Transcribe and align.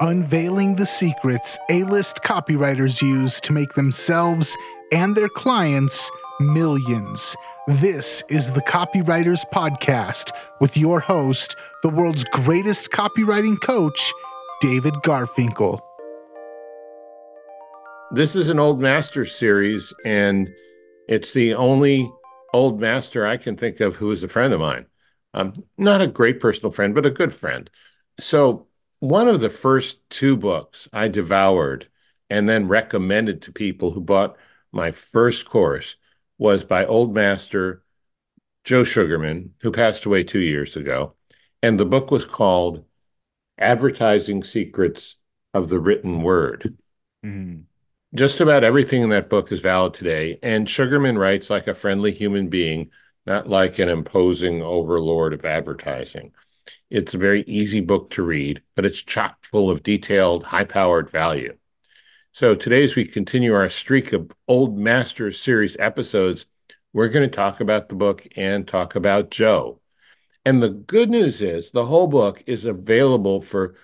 unveiling 0.00 0.76
the 0.76 0.86
secrets 0.86 1.58
A 1.70 1.82
list 1.84 2.22
copywriters 2.22 3.02
use 3.02 3.40
to 3.40 3.52
make 3.52 3.74
themselves 3.74 4.56
and 4.92 5.16
their 5.16 5.28
clients 5.28 6.10
millions. 6.40 7.34
This 7.66 8.22
is 8.28 8.52
the 8.52 8.62
Copywriters 8.62 9.44
Podcast 9.52 10.30
with 10.60 10.76
your 10.76 11.00
host, 11.00 11.56
the 11.82 11.88
world's 11.88 12.24
greatest 12.24 12.90
copywriting 12.90 13.60
coach, 13.60 14.12
David 14.60 14.94
Garfinkel. 15.04 15.80
This 18.12 18.36
is 18.36 18.48
an 18.48 18.58
Old 18.58 18.80
Master 18.80 19.24
series, 19.24 19.92
and 20.04 20.48
it's 21.08 21.32
the 21.32 21.54
only 21.54 22.10
old 22.54 22.80
master 22.80 23.26
I 23.26 23.36
can 23.36 23.56
think 23.56 23.80
of 23.80 23.96
who 23.96 24.12
is 24.12 24.22
a 24.22 24.28
friend 24.28 24.54
of 24.54 24.60
mine. 24.60 24.86
Um, 25.34 25.64
not 25.76 26.00
a 26.00 26.06
great 26.06 26.40
personal 26.40 26.72
friend, 26.72 26.94
but 26.94 27.04
a 27.04 27.10
good 27.10 27.34
friend. 27.34 27.68
So, 28.18 28.67
one 29.00 29.28
of 29.28 29.40
the 29.40 29.50
first 29.50 29.98
two 30.10 30.36
books 30.36 30.88
I 30.92 31.08
devoured 31.08 31.88
and 32.30 32.48
then 32.48 32.68
recommended 32.68 33.42
to 33.42 33.52
people 33.52 33.92
who 33.92 34.00
bought 34.00 34.36
my 34.72 34.90
first 34.90 35.46
course 35.48 35.96
was 36.36 36.64
by 36.64 36.84
Old 36.84 37.14
Master 37.14 37.82
Joe 38.64 38.84
Sugarman, 38.84 39.54
who 39.60 39.72
passed 39.72 40.04
away 40.04 40.24
two 40.24 40.40
years 40.40 40.76
ago. 40.76 41.14
And 41.62 41.78
the 41.78 41.86
book 41.86 42.10
was 42.10 42.24
called 42.24 42.84
Advertising 43.58 44.44
Secrets 44.44 45.16
of 45.54 45.68
the 45.68 45.78
Written 45.78 46.22
Word. 46.22 46.76
Mm-hmm. 47.24 47.62
Just 48.14 48.40
about 48.40 48.64
everything 48.64 49.02
in 49.02 49.10
that 49.10 49.28
book 49.28 49.52
is 49.52 49.60
valid 49.60 49.94
today. 49.94 50.38
And 50.42 50.68
Sugarman 50.68 51.18
writes 51.18 51.50
like 51.50 51.66
a 51.66 51.74
friendly 51.74 52.12
human 52.12 52.48
being, 52.48 52.90
not 53.26 53.48
like 53.48 53.78
an 53.78 53.88
imposing 53.88 54.62
overlord 54.62 55.34
of 55.34 55.44
advertising. 55.44 56.32
It's 56.90 57.14
a 57.14 57.18
very 57.18 57.42
easy 57.42 57.80
book 57.80 58.10
to 58.10 58.22
read, 58.22 58.62
but 58.74 58.86
it's 58.86 59.02
chock 59.02 59.44
full 59.44 59.70
of 59.70 59.82
detailed, 59.82 60.44
high 60.44 60.64
powered 60.64 61.10
value. 61.10 61.56
So, 62.32 62.54
today, 62.54 62.84
as 62.84 62.94
we 62.94 63.04
continue 63.04 63.54
our 63.54 63.68
streak 63.68 64.12
of 64.12 64.30
Old 64.46 64.78
Masters 64.78 65.40
series 65.40 65.76
episodes, 65.78 66.46
we're 66.92 67.08
going 67.08 67.28
to 67.28 67.36
talk 67.36 67.60
about 67.60 67.88
the 67.88 67.94
book 67.94 68.26
and 68.36 68.66
talk 68.66 68.94
about 68.94 69.30
Joe. 69.30 69.80
And 70.44 70.62
the 70.62 70.70
good 70.70 71.10
news 71.10 71.42
is 71.42 71.70
the 71.70 71.86
whole 71.86 72.06
book 72.06 72.42
is 72.46 72.64
available 72.64 73.40
for 73.42 73.74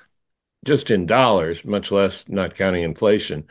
just 0.65 0.91
in 0.91 1.07
dollars, 1.07 1.65
much 1.65 1.93
less 1.93 2.29
not 2.29 2.55
counting 2.55 2.83
inflation, 2.83 3.47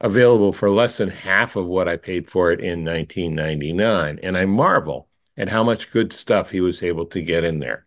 available 0.00 0.52
for 0.52 0.70
less 0.70 0.98
than 0.98 1.10
half 1.10 1.56
of 1.56 1.66
what 1.66 1.88
I 1.88 1.96
paid 1.96 2.26
for 2.26 2.50
it 2.50 2.60
in 2.60 2.84
1999. 2.84 4.20
And 4.22 4.36
I 4.36 4.46
marvel 4.46 5.08
at 5.36 5.48
how 5.48 5.62
much 5.62 5.92
good 5.92 6.12
stuff 6.12 6.50
he 6.50 6.60
was 6.60 6.82
able 6.82 7.06
to 7.06 7.22
get 7.22 7.44
in 7.44 7.58
there. 7.60 7.86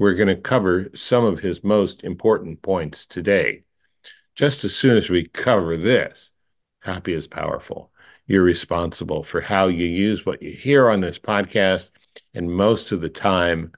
We're 0.00 0.14
going 0.14 0.28
to 0.28 0.34
cover 0.34 0.88
some 0.94 1.26
of 1.26 1.40
his 1.40 1.62
most 1.62 2.04
important 2.04 2.62
points 2.62 3.04
today. 3.04 3.64
Just 4.34 4.64
as 4.64 4.74
soon 4.74 4.96
as 4.96 5.10
we 5.10 5.28
cover 5.28 5.76
this, 5.76 6.32
copy 6.80 7.12
is 7.12 7.26
powerful. 7.26 7.92
You're 8.26 8.42
responsible 8.42 9.22
for 9.22 9.42
how 9.42 9.66
you 9.66 9.84
use 9.84 10.24
what 10.24 10.40
you 10.40 10.52
hear 10.52 10.88
on 10.88 11.02
this 11.02 11.18
podcast, 11.18 11.90
and 12.32 12.50
most 12.50 12.92
of 12.92 13.02
the 13.02 13.10
time, 13.10 13.72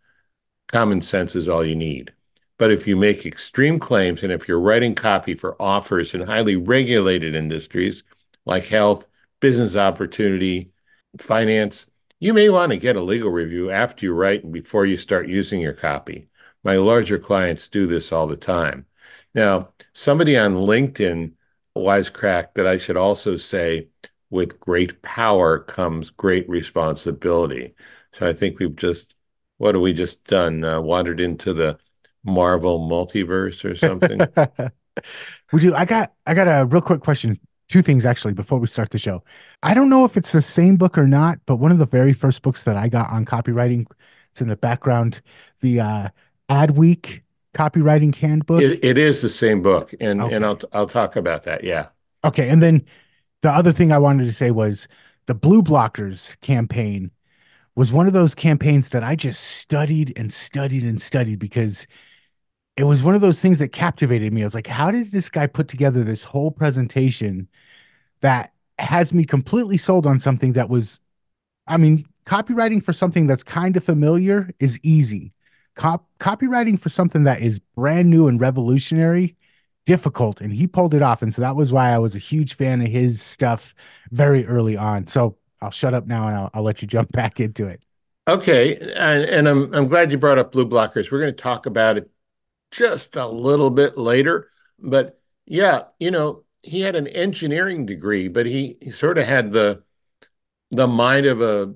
common 0.69 1.03
sense 1.03 1.35
is 1.35 1.49
all 1.49 1.67
you 1.67 1.75
need. 1.75 2.15
But 2.57 2.71
if 2.71 2.87
you 2.87 2.95
make 2.97 3.27
extreme 3.27 3.81
claims 3.81 4.23
and 4.23 4.33
if 4.33 4.47
you're 4.47 4.61
writing 4.61 4.95
copy 4.95 5.35
for 5.35 5.61
offers 5.61 6.15
in 6.15 6.21
highly 6.21 6.55
regulated 6.55 7.35
industries 7.35 8.05
like 8.47 8.67
health, 8.67 9.09
business 9.41 9.75
opportunity, 9.75 10.73
finance, 11.19 11.87
you 12.23 12.33
may 12.33 12.49
want 12.49 12.71
to 12.71 12.77
get 12.77 12.95
a 12.95 13.03
legal 13.03 13.31
review 13.31 13.73
after 13.73 14.07
you 14.07 14.15
write 14.15 14.45
and 14.45 14.53
before 14.53 14.87
you 14.87 14.97
start 14.97 15.27
using 15.27 15.61
your 15.61 15.73
copy. 15.73 16.29
My 16.63 16.77
larger 16.77 17.19
clients 17.19 17.67
do 17.67 17.85
this 17.89 18.13
all 18.13 18.29
the 18.29 18.37
time. 18.37 18.87
Now, 19.35 19.71
somebody 19.93 20.39
on 20.39 20.55
LinkedIn 20.55 21.33
wisecracked 21.77 22.55
that 22.55 22.69
I 22.69 22.79
should 22.79 22.97
also 22.97 23.37
say, 23.37 23.89
with 24.31 24.61
great 24.61 25.03
power 25.03 25.59
comes 25.59 26.11
great 26.11 26.49
responsibility. 26.49 27.75
So 28.13 28.29
I 28.29 28.35
think 28.35 28.61
we've 28.61 28.77
just, 28.77 29.17
what 29.59 29.75
have 29.75 29.83
we 29.83 29.93
just 29.93 30.23
done? 30.23 30.63
Uh, 30.63 30.81
wandered 30.81 31.21
into 31.21 31.53
the 31.53 31.77
Marvel 32.23 32.79
multiverse 32.89 33.65
or 33.69 33.77
something? 33.77 34.21
we 35.53 35.59
do. 35.59 35.75
I 35.75 35.85
got 35.87 36.13
I 36.25 36.35
got 36.35 36.47
a 36.47 36.67
real 36.67 36.83
quick 36.83 37.01
question. 37.01 37.41
Two 37.73 37.81
things 37.81 38.05
actually 38.05 38.35
before 38.35 38.59
we 38.59 38.67
start 38.67 38.91
the 38.91 38.99
show. 38.99 39.25
I 39.63 39.73
don't 39.73 39.89
know 39.89 40.05
if 40.05 40.19
it's 40.19 40.33
the 40.33 40.43
same 40.43 40.77
book 40.77 40.99
or 40.99 41.07
not, 41.07 41.39
but 41.47 41.57
one 41.57 41.73
of 41.73 41.79
the 41.79 41.87
very 41.87 42.13
first 42.13 42.43
books 42.43 42.65
that 42.65 42.77
I 42.77 42.89
got 42.89 43.11
on 43.11 43.25
copywriting, 43.25 43.87
it's 44.31 44.43
in 44.43 44.49
the 44.49 44.57
background, 44.57 45.23
the 45.63 45.81
uh, 45.81 46.09
Adweek 46.51 47.23
copywriting 47.55 48.15
handbook. 48.15 48.61
it, 48.61 48.85
it 48.85 48.99
is 48.99 49.23
the 49.23 49.31
same 49.31 49.63
book, 49.63 49.95
and 50.01 50.21
okay. 50.21 50.35
and 50.35 50.45
I'll 50.45 50.61
I'll 50.75 50.87
talk 50.87 51.17
about 51.17 51.45
that. 51.45 51.65
Yeah. 51.65 51.87
Okay, 52.23 52.51
and 52.51 52.63
then 52.63 52.85
the 53.41 53.51
other 53.51 53.73
thing 53.73 53.91
I 53.91 53.97
wanted 53.97 54.27
to 54.27 54.35
say 54.35 54.51
was 54.51 54.87
the 55.25 55.35
BluBlockers 55.35 56.39
campaign 56.43 57.11
was 57.75 57.91
one 57.91 58.07
of 58.07 58.13
those 58.13 58.35
campaigns 58.35 58.91
that 58.91 59.03
I 59.03 59.17
just 59.17 59.43
studied 59.43 60.13
and 60.15 60.31
studied 60.31 60.85
and 60.85 61.01
studied 61.01 61.39
because 61.39 61.87
it 62.77 62.85
was 62.85 63.03
one 63.03 63.15
of 63.15 63.21
those 63.21 63.41
things 63.41 63.59
that 63.59 63.69
captivated 63.69 64.33
me. 64.33 64.43
I 64.43 64.45
was 64.45 64.55
like, 64.55 64.67
how 64.67 64.91
did 64.91 65.13
this 65.13 65.29
guy 65.29 65.47
put 65.47 65.69
together 65.69 66.05
this 66.05 66.25
whole 66.25 66.51
presentation 66.51 67.49
that 68.21 68.53
has 68.79 69.13
me 69.13 69.25
completely 69.25 69.77
sold 69.77 70.07
on 70.07 70.19
something 70.21 70.55
that 70.55 70.71
was, 70.71 71.01
I 71.67 71.77
mean, 71.77 72.07
copywriting 72.27 72.83
for 72.83 72.93
something 72.93 73.27
that's 73.27 73.45
kind 73.45 73.77
of 73.77 73.85
familiar 73.85 74.51
is 74.61 74.81
easy. 74.83 75.33
Cop- 75.75 76.07
copywriting 76.21 76.79
for 76.81 76.89
something 76.89 77.25
that 77.25 77.43
is 77.43 77.59
brand 77.59 78.11
new 78.11 78.29
and 78.29 78.41
revolutionary, 78.41 79.37
difficult. 79.87 80.41
And 80.41 80.53
he 80.53 80.67
pulled 80.67 80.95
it 80.95 81.03
off. 81.03 81.23
And 81.23 81.35
so 81.35 81.43
that 81.43 81.57
was 81.57 81.73
why 81.73 81.91
I 81.91 81.99
was 81.99 82.17
a 82.17 82.21
huge 82.21 82.55
fan 82.55 82.81
of 82.83 82.89
his 82.89 83.23
stuff 83.23 83.75
very 84.11 84.47
early 84.47 84.77
on. 84.77 85.07
So 85.09 85.37
I'll 85.61 85.71
shut 85.71 85.95
up 85.95 86.07
now 86.07 86.29
and 86.29 86.37
I'll, 86.37 86.51
I'll 86.55 86.63
let 86.63 86.83
you 86.83 86.89
jump 86.89 87.13
back 87.13 87.41
into 87.41 87.67
it. 87.67 87.83
Okay, 88.29 88.79
and, 88.79 89.25
and 89.25 89.49
I'm 89.49 89.75
I'm 89.75 89.89
glad 89.89 90.13
you 90.13 90.19
brought 90.19 90.39
up 90.39 90.53
BluBlockers. 90.53 91.11
We're 91.11 91.19
going 91.19 91.35
to 91.35 91.43
talk 91.43 91.67
about 91.67 91.97
it 91.99 92.09
just 92.73 93.15
a 93.15 93.29
little 93.29 93.71
bit 93.71 93.97
later. 93.97 94.49
But 94.79 95.21
yeah, 95.47 95.85
you 96.01 96.11
know, 96.11 96.43
he 96.63 96.81
had 96.81 96.97
an 96.97 97.07
engineering 97.07 97.87
degree, 97.87 98.29
but 98.29 98.47
he, 98.47 98.79
he 98.81 98.91
sort 98.91 99.19
of 99.19 99.27
had 99.27 99.53
the 99.53 99.85
the 100.71 100.89
mind 100.89 101.27
of 101.27 101.41
a 101.41 101.75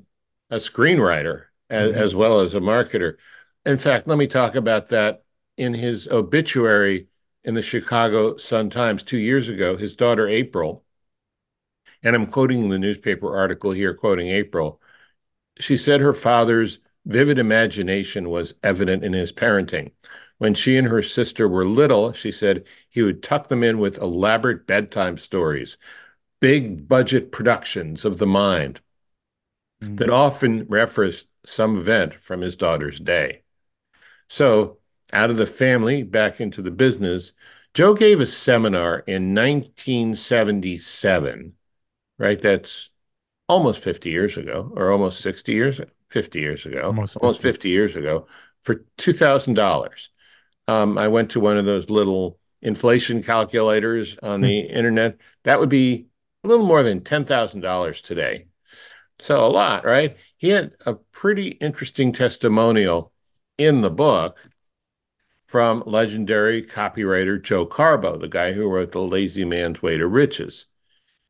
a 0.50 0.56
screenwriter 0.56 1.44
as, 1.68 1.90
mm-hmm. 1.90 2.00
as 2.00 2.14
well 2.14 2.40
as 2.40 2.54
a 2.54 2.60
marketer. 2.60 3.16
In 3.64 3.78
fact, 3.78 4.08
let 4.08 4.18
me 4.18 4.26
talk 4.26 4.54
about 4.54 4.88
that 4.88 5.24
in 5.56 5.74
his 5.74 6.08
obituary 6.08 7.08
in 7.44 7.54
the 7.54 7.62
Chicago 7.62 8.36
Sun 8.36 8.70
Times 8.70 9.02
two 9.02 9.18
years 9.18 9.48
ago. 9.48 9.76
His 9.76 9.94
daughter 9.94 10.26
April, 10.26 10.84
and 12.02 12.14
I'm 12.14 12.26
quoting 12.26 12.68
the 12.68 12.78
newspaper 12.78 13.36
article 13.36 13.72
here, 13.72 13.94
quoting 13.94 14.28
April. 14.28 14.80
She 15.58 15.76
said 15.76 16.00
her 16.00 16.12
father's 16.12 16.78
vivid 17.04 17.38
imagination 17.38 18.28
was 18.28 18.54
evident 18.62 19.04
in 19.04 19.12
his 19.12 19.32
parenting. 19.32 19.92
When 20.38 20.54
she 20.54 20.76
and 20.76 20.88
her 20.88 21.02
sister 21.02 21.48
were 21.48 21.64
little, 21.64 22.12
she 22.12 22.30
said 22.30 22.64
he 22.90 23.02
would 23.02 23.22
tuck 23.22 23.48
them 23.48 23.62
in 23.62 23.78
with 23.78 23.96
elaborate 23.98 24.66
bedtime 24.66 25.16
stories, 25.16 25.78
big 26.40 26.88
budget 26.88 27.32
productions 27.32 28.04
of 28.04 28.18
the 28.18 28.26
mind 28.26 28.80
mm-hmm. 29.82 29.96
that 29.96 30.10
often 30.10 30.66
referenced 30.68 31.28
some 31.44 31.78
event 31.78 32.14
from 32.14 32.42
his 32.42 32.56
daughter's 32.56 33.00
day. 33.00 33.42
So, 34.28 34.78
out 35.12 35.30
of 35.30 35.36
the 35.36 35.46
family, 35.46 36.02
back 36.02 36.40
into 36.40 36.60
the 36.60 36.70
business, 36.70 37.32
Joe 37.72 37.94
gave 37.94 38.20
a 38.20 38.26
seminar 38.26 38.98
in 39.06 39.34
1977, 39.34 41.52
right? 42.18 42.42
That's 42.42 42.90
almost 43.48 43.80
50 43.80 44.10
years 44.10 44.36
ago, 44.36 44.72
or 44.74 44.90
almost 44.90 45.20
60 45.20 45.52
years, 45.52 45.80
50 46.10 46.40
years 46.40 46.66
ago, 46.66 46.82
almost 46.82 47.14
50, 47.14 47.24
almost 47.24 47.42
50 47.42 47.68
years 47.68 47.96
ago, 47.96 48.26
for 48.64 48.84
$2,000 48.98 50.08
um, 50.68 50.98
I 50.98 51.08
went 51.08 51.30
to 51.32 51.40
one 51.40 51.56
of 51.56 51.66
those 51.66 51.90
little 51.90 52.38
inflation 52.62 53.22
calculators 53.22 54.18
on 54.22 54.40
the 54.40 54.62
mm. 54.62 54.70
internet. 54.70 55.18
That 55.44 55.60
would 55.60 55.68
be 55.68 56.06
a 56.44 56.48
little 56.48 56.66
more 56.66 56.82
than 56.82 57.00
$10,000 57.00 58.02
today. 58.02 58.46
So 59.20 59.44
a 59.44 59.48
lot, 59.48 59.84
right? 59.84 60.16
He 60.36 60.48
had 60.48 60.72
a 60.84 60.94
pretty 60.94 61.48
interesting 61.48 62.12
testimonial 62.12 63.12
in 63.56 63.80
the 63.80 63.90
book 63.90 64.38
from 65.46 65.82
legendary 65.86 66.62
copywriter 66.62 67.42
Joe 67.42 67.66
Karbo, 67.66 68.20
the 68.20 68.28
guy 68.28 68.52
who 68.52 68.68
wrote 68.68 68.92
The 68.92 69.00
Lazy 69.00 69.44
Man's 69.44 69.80
Way 69.80 69.96
to 69.96 70.06
Riches. 70.06 70.66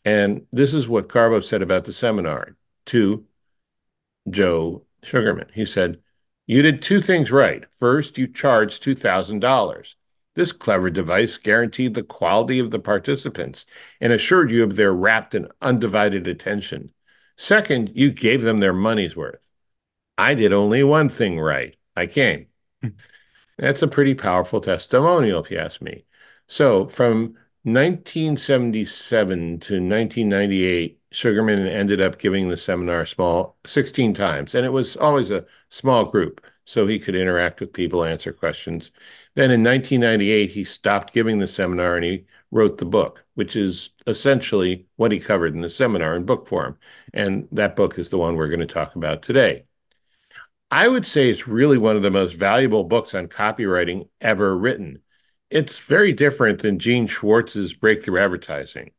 And 0.05 0.47
this 0.53 0.73
is 0.73 0.89
what 0.89 1.09
Carbo 1.09 1.41
said 1.41 1.63
about 1.63 1.85
the 1.85 1.93
seminar 1.93 2.57
to 2.87 3.25
Joe 4.29 4.85
Sugarman. 5.03 5.49
He 5.53 5.65
said, 5.65 6.01
you 6.47 6.63
did 6.63 6.83
two 6.83 7.01
things 7.01 7.33
right. 7.33 7.65
First, 7.77 8.19
you 8.19 8.27
charged 8.29 8.83
$2,000. 8.83 9.95
This 10.35 10.53
clever 10.53 10.91
device 10.91 11.39
guaranteed 11.39 11.95
the 11.95 12.03
quality 12.03 12.59
of 12.59 12.71
the 12.71 12.79
participants 12.79 13.65
and 14.01 14.13
assured 14.13 14.51
you 14.51 14.63
of 14.63 14.77
their 14.77 14.93
rapt 14.93 15.35
and 15.35 15.51
undivided 15.63 16.29
attention. 16.29 16.91
Second, 17.37 17.91
you 17.95 18.13
gave 18.13 18.43
them 18.43 18.61
their 18.61 18.73
money's 18.73 19.17
worth. 19.17 19.41
I 20.19 20.35
did 20.35 20.53
only 20.53 20.83
one 20.83 21.09
thing 21.09 21.41
right. 21.41 21.77
I 21.97 22.07
came. 22.07 22.47
That's 23.59 23.83
a 23.83 23.89
pretty 23.89 24.15
powerful 24.15 24.61
testimonial, 24.61 25.43
if 25.43 25.51
you 25.51 25.59
ask 25.59 25.81
me. 25.81 26.05
So 26.47 26.87
from 26.87 27.35
1977 27.63 29.39
to 29.61 29.75
1998, 29.75 31.01
Sugarman 31.17 31.67
ended 31.67 32.03
up 32.03 32.19
giving 32.19 32.51
the 32.51 32.59
seminar 32.59 33.07
small 33.07 33.57
16 33.65 34.13
times, 34.13 34.55
and 34.55 34.67
it 34.67 34.73
was 34.73 34.99
always 34.99 35.31
a 35.31 35.47
small 35.71 36.05
group, 36.05 36.45
so 36.67 36.87
he 36.87 36.99
could 36.99 37.15
interact 37.15 37.59
with 37.59 37.73
people, 37.73 38.05
answer 38.05 38.35
questions. 38.35 38.91
Then 39.35 39.51
in 39.51 39.65
1998, 39.65 40.51
he 40.51 40.63
stopped 40.63 41.15
giving 41.15 41.39
the 41.39 41.47
seminar 41.47 41.97
and 41.97 42.05
he 42.05 42.27
wrote 42.51 42.77
the 42.77 42.85
book, 42.85 43.25
which 43.35 43.57
is 43.57 43.91
essentially 44.07 44.89
what 44.97 45.11
he 45.11 45.19
covered 45.19 45.55
in 45.55 45.63
the 45.63 45.71
seminar 45.71 46.17
in 46.17 46.27
book 46.27 46.47
form. 46.47 46.77
And 47.15 47.49
that 47.51 47.77
book 47.77 47.99
is 47.99 48.11
the 48.11 48.19
one 48.19 48.37
we're 48.37 48.49
going 48.49 48.61
to 48.61 48.67
talk 48.67 48.95
about 48.95 49.23
today. 49.23 49.65
I 50.71 50.87
would 50.87 51.07
say 51.07 51.31
it's 51.31 51.49
really 51.49 51.79
one 51.79 51.97
of 51.97 52.03
the 52.03 52.11
most 52.11 52.35
valuable 52.35 52.85
books 52.85 53.15
on 53.15 53.29
copywriting 53.29 54.11
ever 54.21 54.55
written. 54.55 55.01
It's 55.49 55.79
very 55.79 56.13
different 56.13 56.61
than 56.61 56.79
Gene 56.79 57.07
Schwartz's 57.07 57.73
Breakthrough 57.73 58.21
Advertising, 58.21 58.91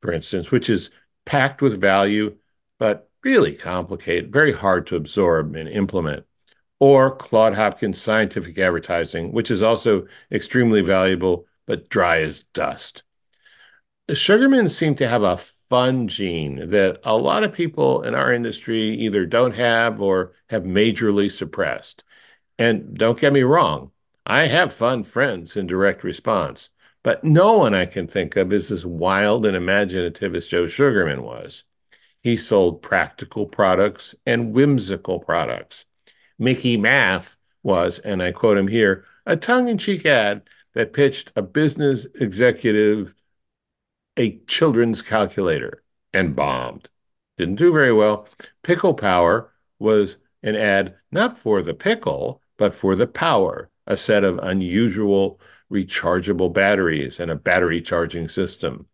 for 0.00 0.12
instance, 0.12 0.52
which 0.52 0.70
is 0.70 0.90
packed 1.26 1.60
with 1.60 1.78
value, 1.78 2.36
but 2.78 3.10
really 3.22 3.54
complicated, 3.54 4.32
very 4.32 4.52
hard 4.52 4.86
to 4.86 4.96
absorb 4.96 5.54
and 5.54 5.68
implement. 5.68 6.24
Or 6.80 7.14
Claude 7.14 7.54
Hopkins' 7.54 8.00
Scientific 8.00 8.58
Advertising, 8.58 9.32
which 9.32 9.50
is 9.50 9.62
also 9.62 10.06
extremely 10.32 10.80
valuable, 10.80 11.46
but 11.66 11.88
dry 11.90 12.20
as 12.20 12.44
dust. 12.54 13.02
The 14.06 14.14
Sugarmans 14.14 14.70
seem 14.70 14.94
to 14.96 15.08
have 15.08 15.22
a 15.22 15.36
fun 15.68 16.06
gene 16.06 16.70
that 16.70 17.00
a 17.02 17.16
lot 17.16 17.42
of 17.42 17.52
people 17.52 18.02
in 18.02 18.14
our 18.14 18.32
industry 18.32 18.90
either 18.90 19.26
don't 19.26 19.54
have 19.54 20.00
or 20.00 20.32
have 20.48 20.62
majorly 20.62 21.30
suppressed. 21.30 22.04
And 22.58 22.96
don't 22.96 23.18
get 23.18 23.32
me 23.32 23.42
wrong, 23.42 23.90
I 24.24 24.46
have 24.46 24.72
fun 24.72 25.02
friends 25.02 25.56
in 25.56 25.66
direct 25.66 26.04
response, 26.04 26.70
but 27.06 27.22
no 27.22 27.52
one 27.52 27.72
I 27.72 27.86
can 27.86 28.08
think 28.08 28.34
of 28.34 28.52
is 28.52 28.72
as 28.72 28.84
wild 28.84 29.46
and 29.46 29.56
imaginative 29.56 30.34
as 30.34 30.48
Joe 30.48 30.66
Sugarman 30.66 31.22
was. 31.22 31.62
He 32.20 32.36
sold 32.36 32.82
practical 32.82 33.46
products 33.46 34.16
and 34.26 34.52
whimsical 34.52 35.20
products. 35.20 35.84
Mickey 36.36 36.76
Math 36.76 37.36
was, 37.62 38.00
and 38.00 38.20
I 38.20 38.32
quote 38.32 38.58
him 38.58 38.66
here, 38.66 39.04
a 39.24 39.36
tongue 39.36 39.68
in 39.68 39.78
cheek 39.78 40.04
ad 40.04 40.48
that 40.74 40.92
pitched 40.92 41.30
a 41.36 41.42
business 41.42 42.08
executive 42.16 43.14
a 44.16 44.38
children's 44.48 45.00
calculator 45.00 45.84
and 46.12 46.34
bombed. 46.34 46.90
Didn't 47.38 47.54
do 47.54 47.72
very 47.72 47.92
well. 47.92 48.26
Pickle 48.64 48.94
Power 48.94 49.52
was 49.78 50.16
an 50.42 50.56
ad 50.56 50.96
not 51.12 51.38
for 51.38 51.62
the 51.62 51.72
pickle, 51.72 52.42
but 52.56 52.74
for 52.74 52.96
the 52.96 53.06
power, 53.06 53.70
a 53.86 53.96
set 53.96 54.24
of 54.24 54.40
unusual 54.42 55.38
rechargeable 55.70 56.52
batteries 56.52 57.20
and 57.20 57.30
a 57.30 57.36
battery 57.36 57.80
charging 57.80 58.28
system. 58.28 58.86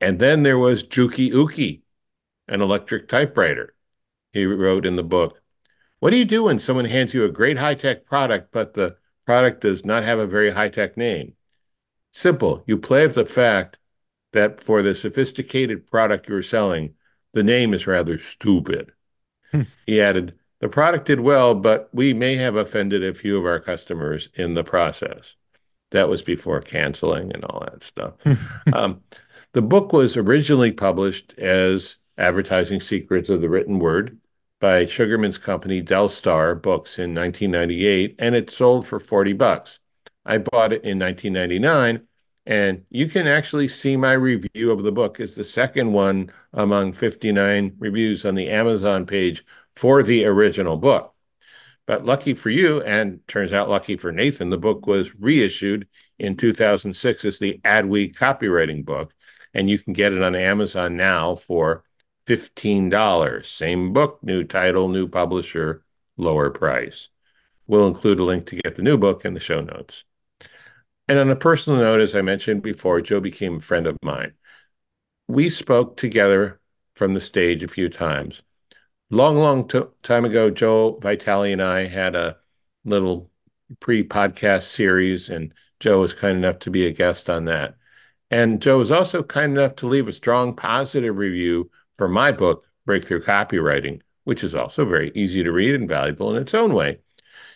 And 0.00 0.18
then 0.18 0.42
there 0.42 0.58
was 0.58 0.82
Juki 0.82 1.32
Uki, 1.32 1.82
an 2.48 2.62
electric 2.62 3.08
typewriter. 3.08 3.74
He 4.32 4.44
wrote 4.44 4.86
in 4.86 4.96
the 4.96 5.02
book, 5.02 5.40
What 5.98 6.10
do 6.10 6.16
you 6.16 6.24
do 6.24 6.44
when 6.44 6.58
someone 6.58 6.84
hands 6.86 7.14
you 7.14 7.24
a 7.24 7.28
great 7.28 7.58
high 7.58 7.74
tech 7.74 8.06
product, 8.06 8.52
but 8.52 8.74
the 8.74 8.96
product 9.26 9.60
does 9.60 9.84
not 9.84 10.04
have 10.04 10.18
a 10.18 10.26
very 10.26 10.50
high 10.50 10.68
tech 10.68 10.96
name? 10.96 11.34
Simple. 12.12 12.64
You 12.66 12.78
play 12.78 13.04
up 13.04 13.12
the 13.12 13.26
fact 13.26 13.78
that 14.32 14.60
for 14.60 14.82
the 14.82 14.94
sophisticated 14.94 15.86
product 15.86 16.28
you're 16.28 16.42
selling, 16.42 16.94
the 17.32 17.42
name 17.42 17.74
is 17.74 17.86
rather 17.86 18.18
stupid. 18.18 18.92
Hmm. 19.50 19.62
He 19.86 20.00
added, 20.00 20.34
The 20.60 20.68
product 20.68 21.06
did 21.06 21.20
well, 21.20 21.54
but 21.54 21.88
we 21.92 22.14
may 22.14 22.36
have 22.36 22.56
offended 22.56 23.04
a 23.04 23.14
few 23.14 23.38
of 23.38 23.46
our 23.46 23.60
customers 23.60 24.30
in 24.34 24.54
the 24.54 24.64
process. 24.64 25.34
That 25.90 26.08
was 26.08 26.22
before 26.22 26.60
canceling 26.60 27.32
and 27.32 27.44
all 27.44 27.60
that 27.60 27.82
stuff. 27.82 28.14
um, 28.72 29.00
the 29.52 29.62
book 29.62 29.92
was 29.92 30.16
originally 30.16 30.72
published 30.72 31.34
as 31.38 31.96
Advertising 32.18 32.80
Secrets 32.80 33.30
of 33.30 33.40
the 33.40 33.48
Written 33.48 33.78
Word 33.78 34.18
by 34.60 34.86
Sugarman's 34.86 35.38
company 35.38 35.80
Del 35.80 36.08
Star 36.08 36.54
Books 36.54 36.98
in 36.98 37.14
1998, 37.14 38.16
and 38.18 38.34
it 38.34 38.50
sold 38.50 38.86
for 38.86 39.00
40 39.00 39.32
bucks. 39.32 39.80
I 40.24 40.38
bought 40.38 40.72
it 40.72 40.84
in 40.84 40.98
1999 40.98 42.06
and 42.46 42.84
you 42.90 43.06
can 43.06 43.26
actually 43.26 43.68
see 43.68 43.96
my 43.96 44.12
review 44.12 44.70
of 44.70 44.82
the 44.82 44.92
book. 44.92 45.20
It's 45.20 45.34
the 45.34 45.44
second 45.44 45.92
one 45.92 46.32
among 46.52 46.94
59 46.94 47.76
reviews 47.78 48.24
on 48.24 48.34
the 48.34 48.48
Amazon 48.48 49.06
page 49.06 49.44
for 49.76 50.02
the 50.02 50.24
original 50.24 50.76
book. 50.76 51.14
But 51.90 52.04
lucky 52.04 52.34
for 52.34 52.50
you, 52.50 52.80
and 52.82 53.18
turns 53.26 53.52
out 53.52 53.68
lucky 53.68 53.96
for 53.96 54.12
Nathan, 54.12 54.48
the 54.48 54.56
book 54.56 54.86
was 54.86 55.12
reissued 55.16 55.88
in 56.20 56.36
2006 56.36 57.24
as 57.24 57.40
the 57.40 57.60
Adweek 57.64 58.14
copywriting 58.14 58.84
book. 58.84 59.12
And 59.54 59.68
you 59.68 59.76
can 59.76 59.92
get 59.92 60.12
it 60.12 60.22
on 60.22 60.36
Amazon 60.36 60.96
now 60.96 61.34
for 61.34 61.82
$15. 62.26 63.44
Same 63.44 63.92
book, 63.92 64.20
new 64.22 64.44
title, 64.44 64.86
new 64.86 65.08
publisher, 65.08 65.82
lower 66.16 66.48
price. 66.50 67.08
We'll 67.66 67.88
include 67.88 68.20
a 68.20 68.24
link 68.24 68.46
to 68.46 68.62
get 68.62 68.76
the 68.76 68.82
new 68.82 68.96
book 68.96 69.24
in 69.24 69.34
the 69.34 69.40
show 69.40 69.60
notes. 69.60 70.04
And 71.08 71.18
on 71.18 71.28
a 71.28 71.34
personal 71.34 71.80
note, 71.80 71.98
as 71.98 72.14
I 72.14 72.22
mentioned 72.22 72.62
before, 72.62 73.00
Joe 73.00 73.18
became 73.18 73.56
a 73.56 73.60
friend 73.60 73.88
of 73.88 73.96
mine. 74.04 74.34
We 75.26 75.50
spoke 75.50 75.96
together 75.96 76.60
from 76.94 77.14
the 77.14 77.20
stage 77.20 77.64
a 77.64 77.66
few 77.66 77.88
times. 77.88 78.42
Long, 79.12 79.36
long 79.38 79.68
time 80.04 80.24
ago, 80.24 80.50
Joe 80.50 81.00
Vitale 81.02 81.52
and 81.52 81.60
I 81.60 81.86
had 81.86 82.14
a 82.14 82.36
little 82.84 83.28
pre 83.80 84.04
podcast 84.04 84.62
series, 84.62 85.28
and 85.30 85.52
Joe 85.80 86.00
was 86.00 86.14
kind 86.14 86.38
enough 86.38 86.60
to 86.60 86.70
be 86.70 86.86
a 86.86 86.92
guest 86.92 87.28
on 87.28 87.46
that. 87.46 87.74
And 88.30 88.62
Joe 88.62 88.78
was 88.78 88.92
also 88.92 89.24
kind 89.24 89.58
enough 89.58 89.74
to 89.76 89.88
leave 89.88 90.06
a 90.06 90.12
strong 90.12 90.54
positive 90.54 91.16
review 91.16 91.72
for 91.94 92.08
my 92.08 92.30
book, 92.30 92.68
Breakthrough 92.86 93.22
Copywriting, 93.22 94.00
which 94.22 94.44
is 94.44 94.54
also 94.54 94.84
very 94.84 95.10
easy 95.16 95.42
to 95.42 95.50
read 95.50 95.74
and 95.74 95.88
valuable 95.88 96.34
in 96.36 96.40
its 96.40 96.54
own 96.54 96.72
way. 96.72 97.00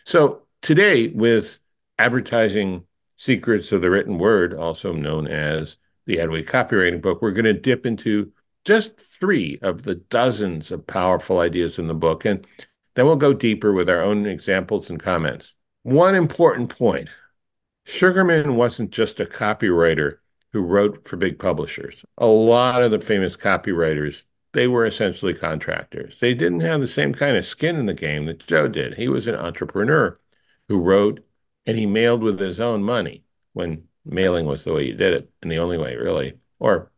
So 0.05 0.43
today, 0.61 1.09
with 1.09 1.61
advertising 2.00 2.85
Secrets 3.17 3.71
of 3.71 3.81
the 3.81 3.91
Written 3.91 4.19
Word, 4.19 4.55
also 4.55 4.93
known 4.93 5.29
as 5.29 5.77
the 6.07 6.17
Adweek 6.17 6.47
Copywriting 6.47 7.00
Book, 7.00 7.23
we're 7.23 7.31
going 7.31 7.45
to 7.45 7.53
dip 7.53 7.87
into 7.87 8.33
just 8.64 8.99
three 8.99 9.58
of 9.62 9.82
the 9.82 9.96
dozens 9.96 10.72
of 10.72 10.87
powerful 10.87 11.38
ideas 11.38 11.78
in 11.78 11.87
the 11.87 11.94
book, 11.94 12.25
and 12.25 12.46
then 12.94 13.06
we'll 13.06 13.16
go 13.16 13.32
deeper 13.32 13.72
with 13.72 13.88
our 13.90 14.00
own 14.00 14.26
examples 14.26 14.90
and 14.90 15.00
comments. 15.00 15.54
One 15.83 16.14
important 16.14 16.76
point 16.76 17.09
Sugarman 17.85 18.56
wasn't 18.56 18.90
just 18.90 19.21
a 19.21 19.26
copywriter 19.26 20.18
who 20.52 20.62
wrote 20.62 21.06
for 21.06 21.16
big 21.16 21.38
publishers. 21.38 22.04
A 22.16 22.26
lot 22.26 22.83
of 22.83 22.90
the 22.90 23.00
famous 23.00 23.37
copywriters, 23.37 24.25
they 24.52 24.68
were 24.68 24.87
essentially 24.87 25.35
contractors. 25.35 26.18
They 26.18 26.33
didn't 26.33 26.61
have 26.61 26.80
the 26.80 26.87
same 26.87 27.12
kind 27.12 27.37
of 27.37 27.44
skin 27.44 27.76
in 27.76 27.87
the 27.87 27.94
game 27.94 28.25
that 28.26 28.47
Joe 28.47 28.68
did. 28.68 28.94
He 28.94 29.09
was 29.09 29.26
an 29.26 29.35
entrepreneur 29.35 30.18
who 30.68 30.78
wrote 30.80 31.21
and 31.66 31.76
he 31.76 31.87
mailed 31.87 32.23
with 32.23 32.40
his 32.40 32.61
own 32.61 32.83
money 32.83 33.25
when 33.52 33.85
mailing 34.04 34.47
was 34.47 34.64
the 34.64 34.73
way 34.73 34.87
you 34.87 34.94
did 34.94 35.14
it 35.14 35.30
and 35.42 35.50
the 35.50 35.59
only 35.59 35.76
way 35.78 35.97
really 35.97 36.35
or 36.59 36.90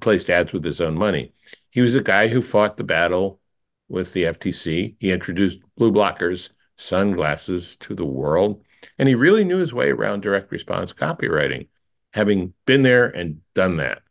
placed 0.00 0.30
ads 0.30 0.52
with 0.52 0.64
his 0.64 0.80
own 0.80 0.94
money. 0.94 1.32
He 1.70 1.80
was 1.80 1.94
a 1.94 2.02
guy 2.02 2.28
who 2.28 2.40
fought 2.40 2.76
the 2.76 2.84
battle 2.84 3.40
with 3.88 4.12
the 4.14 4.22
ftc 4.22 4.96
he 4.98 5.12
introduced 5.12 5.58
BluBlockers 5.78 6.50
sunglasses 6.78 7.76
to 7.76 7.94
the 7.94 8.06
world 8.06 8.64
and 8.98 9.06
he 9.06 9.14
really 9.14 9.44
knew 9.44 9.58
his 9.58 9.74
way 9.74 9.90
around 9.90 10.22
direct 10.22 10.50
response 10.50 10.92
copywriting 10.94 11.68
having 12.14 12.54
been 12.66 12.82
there 12.82 13.06
and 13.06 13.40
done 13.54 13.78
that. 13.78 14.02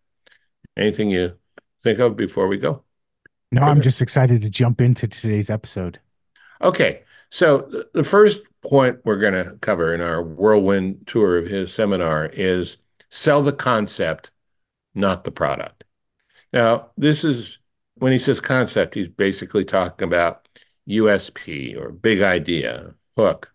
Anything 0.78 1.10
you 1.10 1.38
think 1.84 2.00
of 2.00 2.16
before 2.16 2.48
we 2.48 2.58
go? 2.58 2.84
No 3.52 3.64
i'm 3.64 3.82
just 3.82 4.02
excited 4.02 4.42
to 4.42 4.50
jump 4.50 4.82
into 4.82 5.08
today's 5.08 5.50
episode. 5.50 6.00
Okay 6.62 7.02
so 7.32 7.86
the 7.94 8.04
first 8.04 8.42
point 8.62 9.00
we're 9.04 9.18
going 9.18 9.34
to 9.34 9.54
cover 9.62 9.94
in 9.94 10.02
our 10.02 10.22
whirlwind 10.22 11.08
tour 11.08 11.38
of 11.38 11.48
his 11.48 11.74
seminar 11.74 12.28
is 12.28 12.78
sell 13.10 13.42
the 13.42 13.54
concept, 13.54 14.32
not 14.94 15.24
the 15.24 15.32
product. 15.32 15.84
Now, 16.54 16.92
this 16.98 17.24
is 17.24 17.60
when 17.96 18.12
he 18.12 18.18
says 18.18 18.40
concept, 18.40 18.96
he's 18.96 19.08
basically 19.08 19.64
talking 19.64 20.08
about 20.08 20.48
USP 20.90 21.78
or 21.78 21.92
big 21.92 22.22
idea, 22.22 22.96
hook. 23.16 23.54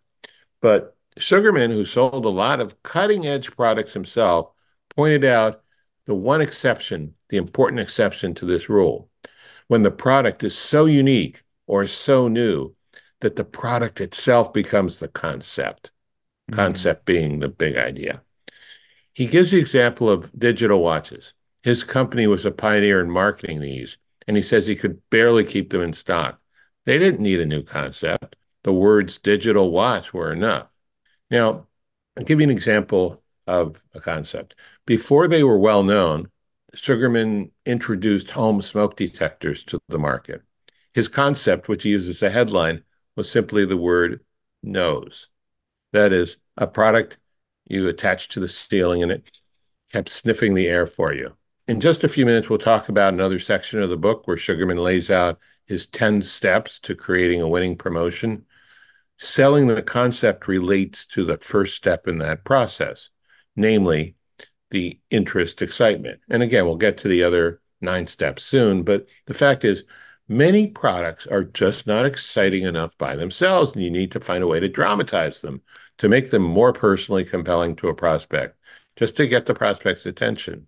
But 0.60 0.96
Sugarman, 1.18 1.70
who 1.70 1.84
sold 1.84 2.24
a 2.24 2.30
lot 2.30 2.60
of 2.60 2.82
cutting 2.82 3.26
edge 3.26 3.50
products 3.56 3.92
himself, 3.92 4.52
pointed 4.94 5.24
out 5.24 5.62
the 6.06 6.14
one 6.14 6.40
exception, 6.40 7.14
the 7.28 7.36
important 7.36 7.80
exception 7.80 8.34
to 8.34 8.46
this 8.46 8.68
rule. 8.68 9.10
When 9.68 9.82
the 9.82 9.90
product 9.90 10.44
is 10.44 10.56
so 10.56 10.86
unique 10.86 11.42
or 11.66 11.86
so 11.86 12.28
new 12.28 12.74
that 13.20 13.36
the 13.36 13.44
product 13.44 14.00
itself 14.00 14.52
becomes 14.52 14.98
the 14.98 15.08
concept, 15.08 15.90
mm-hmm. 16.50 16.56
concept 16.56 17.04
being 17.04 17.40
the 17.40 17.48
big 17.48 17.76
idea. 17.76 18.22
He 19.16 19.26
gives 19.26 19.50
the 19.50 19.58
example 19.58 20.10
of 20.10 20.30
digital 20.38 20.82
watches. 20.82 21.32
His 21.62 21.84
company 21.84 22.26
was 22.26 22.44
a 22.44 22.50
pioneer 22.50 23.00
in 23.00 23.10
marketing 23.10 23.62
these, 23.62 23.96
and 24.28 24.36
he 24.36 24.42
says 24.42 24.66
he 24.66 24.76
could 24.76 25.00
barely 25.08 25.42
keep 25.42 25.70
them 25.70 25.80
in 25.80 25.94
stock. 25.94 26.38
They 26.84 26.98
didn't 26.98 27.22
need 27.22 27.40
a 27.40 27.46
new 27.46 27.62
concept. 27.62 28.36
The 28.62 28.74
words 28.74 29.16
digital 29.16 29.70
watch 29.70 30.12
were 30.12 30.30
enough. 30.30 30.68
Now, 31.30 31.66
I'll 32.18 32.24
give 32.24 32.40
you 32.40 32.44
an 32.44 32.50
example 32.50 33.22
of 33.46 33.82
a 33.94 34.00
concept. 34.00 34.54
Before 34.84 35.28
they 35.28 35.42
were 35.42 35.58
well 35.58 35.82
known, 35.82 36.28
Sugarman 36.74 37.52
introduced 37.64 38.32
home 38.32 38.60
smoke 38.60 38.96
detectors 38.96 39.64
to 39.64 39.80
the 39.88 39.98
market. 39.98 40.42
His 40.92 41.08
concept, 41.08 41.68
which 41.68 41.84
he 41.84 41.88
uses 41.88 42.16
as 42.16 42.22
a 42.22 42.30
headline, 42.30 42.84
was 43.16 43.30
simply 43.30 43.64
the 43.64 43.78
word 43.78 44.20
nose. 44.62 45.28
That 45.94 46.12
is, 46.12 46.36
a 46.58 46.66
product 46.66 47.16
you 47.66 47.88
attached 47.88 48.32
to 48.32 48.40
the 48.40 48.48
ceiling 48.48 49.02
and 49.02 49.12
it 49.12 49.30
kept 49.92 50.08
sniffing 50.08 50.54
the 50.54 50.68
air 50.68 50.86
for 50.86 51.12
you. 51.12 51.36
In 51.68 51.80
just 51.80 52.04
a 52.04 52.08
few 52.08 52.24
minutes, 52.24 52.48
we'll 52.48 52.58
talk 52.58 52.88
about 52.88 53.12
another 53.12 53.38
section 53.38 53.82
of 53.82 53.90
the 53.90 53.96
book 53.96 54.26
where 54.26 54.36
Sugarman 54.36 54.78
lays 54.78 55.10
out 55.10 55.38
his 55.66 55.86
10 55.88 56.22
steps 56.22 56.78
to 56.80 56.94
creating 56.94 57.42
a 57.42 57.48
winning 57.48 57.76
promotion. 57.76 58.44
Selling 59.18 59.66
the 59.66 59.82
concept 59.82 60.46
relates 60.46 61.06
to 61.06 61.24
the 61.24 61.38
first 61.38 61.76
step 61.76 62.06
in 62.06 62.18
that 62.18 62.44
process, 62.44 63.10
namely 63.56 64.14
the 64.70 65.00
interest 65.10 65.62
excitement. 65.62 66.20
And 66.28 66.42
again, 66.42 66.66
we'll 66.66 66.76
get 66.76 66.98
to 66.98 67.08
the 67.08 67.22
other 67.22 67.60
nine 67.80 68.06
steps 68.06 68.44
soon. 68.44 68.82
But 68.82 69.08
the 69.26 69.34
fact 69.34 69.64
is, 69.64 69.84
many 70.28 70.66
products 70.66 71.26
are 71.26 71.44
just 71.44 71.86
not 71.86 72.06
exciting 72.06 72.64
enough 72.64 72.96
by 72.98 73.16
themselves, 73.16 73.74
and 73.74 73.82
you 73.82 73.90
need 73.90 74.12
to 74.12 74.20
find 74.20 74.42
a 74.42 74.46
way 74.46 74.60
to 74.60 74.68
dramatize 74.68 75.40
them 75.40 75.62
to 75.98 76.08
make 76.08 76.30
them 76.30 76.42
more 76.42 76.72
personally 76.72 77.24
compelling 77.24 77.76
to 77.76 77.88
a 77.88 77.94
prospect, 77.94 78.58
just 78.96 79.16
to 79.16 79.26
get 79.26 79.46
the 79.46 79.54
prospect's 79.54 80.06
attention. 80.06 80.66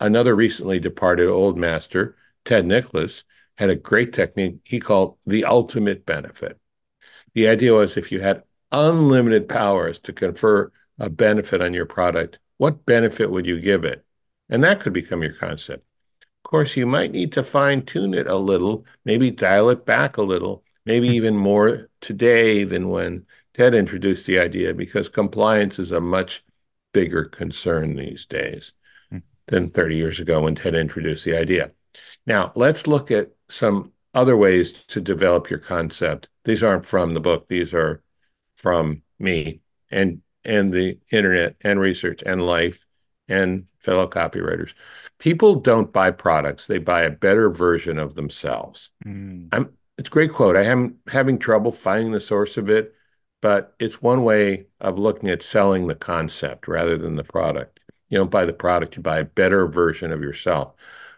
Another 0.00 0.34
recently 0.34 0.78
departed 0.78 1.28
old 1.28 1.56
master, 1.56 2.16
Ted 2.44 2.66
Nicholas, 2.66 3.24
had 3.56 3.70
a 3.70 3.76
great 3.76 4.12
technique 4.12 4.58
he 4.64 4.78
called 4.80 5.16
the 5.26 5.44
ultimate 5.44 6.04
benefit. 6.04 6.58
The 7.34 7.48
idea 7.48 7.72
was 7.72 7.96
if 7.96 8.12
you 8.12 8.20
had 8.20 8.42
unlimited 8.72 9.48
powers 9.48 9.98
to 10.00 10.12
confer 10.12 10.70
a 10.98 11.10
benefit 11.10 11.62
on 11.62 11.74
your 11.74 11.86
product, 11.86 12.38
what 12.58 12.84
benefit 12.86 13.30
would 13.30 13.46
you 13.46 13.60
give 13.60 13.84
it? 13.84 14.04
And 14.48 14.62
that 14.64 14.80
could 14.80 14.92
become 14.92 15.22
your 15.22 15.32
concept. 15.32 15.85
Of 16.46 16.50
course, 16.50 16.76
you 16.76 16.86
might 16.86 17.10
need 17.10 17.32
to 17.32 17.42
fine 17.42 17.82
tune 17.82 18.14
it 18.14 18.28
a 18.28 18.36
little, 18.36 18.86
maybe 19.04 19.32
dial 19.32 19.68
it 19.68 19.84
back 19.84 20.16
a 20.16 20.22
little, 20.22 20.62
maybe 20.84 21.08
even 21.08 21.36
more 21.36 21.90
today 22.00 22.62
than 22.62 22.88
when 22.88 23.26
Ted 23.52 23.74
introduced 23.74 24.26
the 24.26 24.38
idea, 24.38 24.72
because 24.72 25.08
compliance 25.08 25.80
is 25.80 25.90
a 25.90 26.00
much 26.00 26.44
bigger 26.92 27.24
concern 27.24 27.96
these 27.96 28.26
days 28.26 28.74
hmm. 29.10 29.18
than 29.48 29.70
30 29.70 29.96
years 29.96 30.20
ago 30.20 30.42
when 30.42 30.54
Ted 30.54 30.76
introduced 30.76 31.24
the 31.24 31.36
idea. 31.36 31.72
Now, 32.28 32.52
let's 32.54 32.86
look 32.86 33.10
at 33.10 33.32
some 33.48 33.90
other 34.14 34.36
ways 34.36 34.72
to 34.86 35.00
develop 35.00 35.50
your 35.50 35.58
concept. 35.58 36.28
These 36.44 36.62
aren't 36.62 36.86
from 36.86 37.14
the 37.14 37.20
book, 37.20 37.48
these 37.48 37.74
are 37.74 38.04
from 38.54 39.02
me 39.18 39.62
and 39.90 40.22
and 40.44 40.72
the 40.72 41.00
internet 41.10 41.56
and 41.62 41.80
research 41.80 42.22
and 42.24 42.46
life 42.46 42.86
and 43.28 43.66
fellow 43.86 44.06
copywriters. 44.06 44.74
People 45.18 45.54
don't 45.54 45.92
buy 45.92 46.10
products, 46.10 46.66
they 46.66 46.78
buy 46.78 47.02
a 47.02 47.10
better 47.10 47.48
version 47.48 47.98
of 47.98 48.16
themselves. 48.16 48.90
Mm. 49.06 49.48
I'm 49.52 49.72
it's 49.98 50.08
a 50.08 50.10
great 50.10 50.32
quote. 50.32 50.56
I 50.56 50.64
am 50.64 50.96
having 51.08 51.38
trouble 51.38 51.72
finding 51.72 52.12
the 52.12 52.20
source 52.20 52.58
of 52.58 52.68
it, 52.68 52.94
but 53.40 53.74
it's 53.78 54.02
one 54.02 54.24
way 54.24 54.66
of 54.78 54.98
looking 54.98 55.30
at 55.30 55.42
selling 55.42 55.86
the 55.86 55.94
concept 55.94 56.68
rather 56.68 56.98
than 56.98 57.16
the 57.16 57.24
product. 57.24 57.80
You 58.10 58.18
don't 58.18 58.30
buy 58.30 58.44
the 58.44 58.52
product, 58.52 58.96
you 58.96 59.02
buy 59.02 59.20
a 59.20 59.24
better 59.24 59.66
version 59.66 60.12
of 60.12 60.20
yourself. 60.20 60.74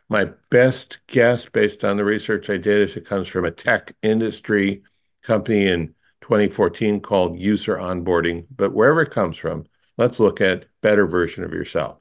My 0.09 0.27
best 0.51 1.01
guess, 1.07 1.47
based 1.47 1.85
on 1.85 1.97
the 1.97 2.05
research 2.05 2.49
I 2.49 2.57
did, 2.57 2.83
is 2.83 2.97
it 2.97 3.05
comes 3.05 3.29
from 3.29 3.45
a 3.45 3.51
tech 3.51 3.95
industry 4.03 4.83
company 5.23 5.67
in 5.67 5.89
2014 6.21 7.01
called 7.01 7.39
User 7.39 7.77
Onboarding. 7.77 8.47
But 8.55 8.73
wherever 8.73 9.03
it 9.03 9.11
comes 9.11 9.37
from, 9.37 9.67
let's 9.97 10.21
look 10.21 10.41
at 10.41 10.67
better 10.81 11.07
version 11.07 11.45
of 11.45 11.53
yourself. 11.53 11.98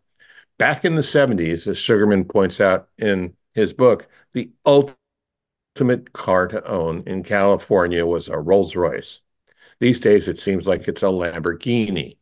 Back 0.57 0.85
in 0.85 0.95
the 0.95 1.03
70s, 1.03 1.67
as 1.67 1.77
Sugarman 1.77 2.25
points 2.25 2.59
out 2.59 2.89
in 2.97 3.35
his 3.53 3.73
book, 3.73 4.07
the 4.33 4.51
ultimate 4.65 6.13
car 6.13 6.47
to 6.47 6.65
own 6.65 7.03
in 7.05 7.23
California 7.23 8.05
was 8.05 8.27
a 8.27 8.37
Rolls 8.37 8.75
Royce. 8.75 9.19
These 9.79 9.99
days, 9.99 10.27
it 10.27 10.39
seems 10.39 10.65
like 10.65 10.87
it's 10.87 11.03
a 11.03 11.07
Lamborghini. 11.07 12.17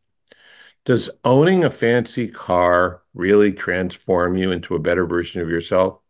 Does 0.84 1.10
owning 1.24 1.64
a 1.64 1.70
fancy 1.70 2.28
car 2.28 3.02
really 3.14 3.52
transform 3.52 4.36
you 4.36 4.52
into 4.52 4.74
a 4.74 4.80
better 4.80 5.06
version 5.06 5.40
of 5.40 5.48
yourself? 5.48 6.00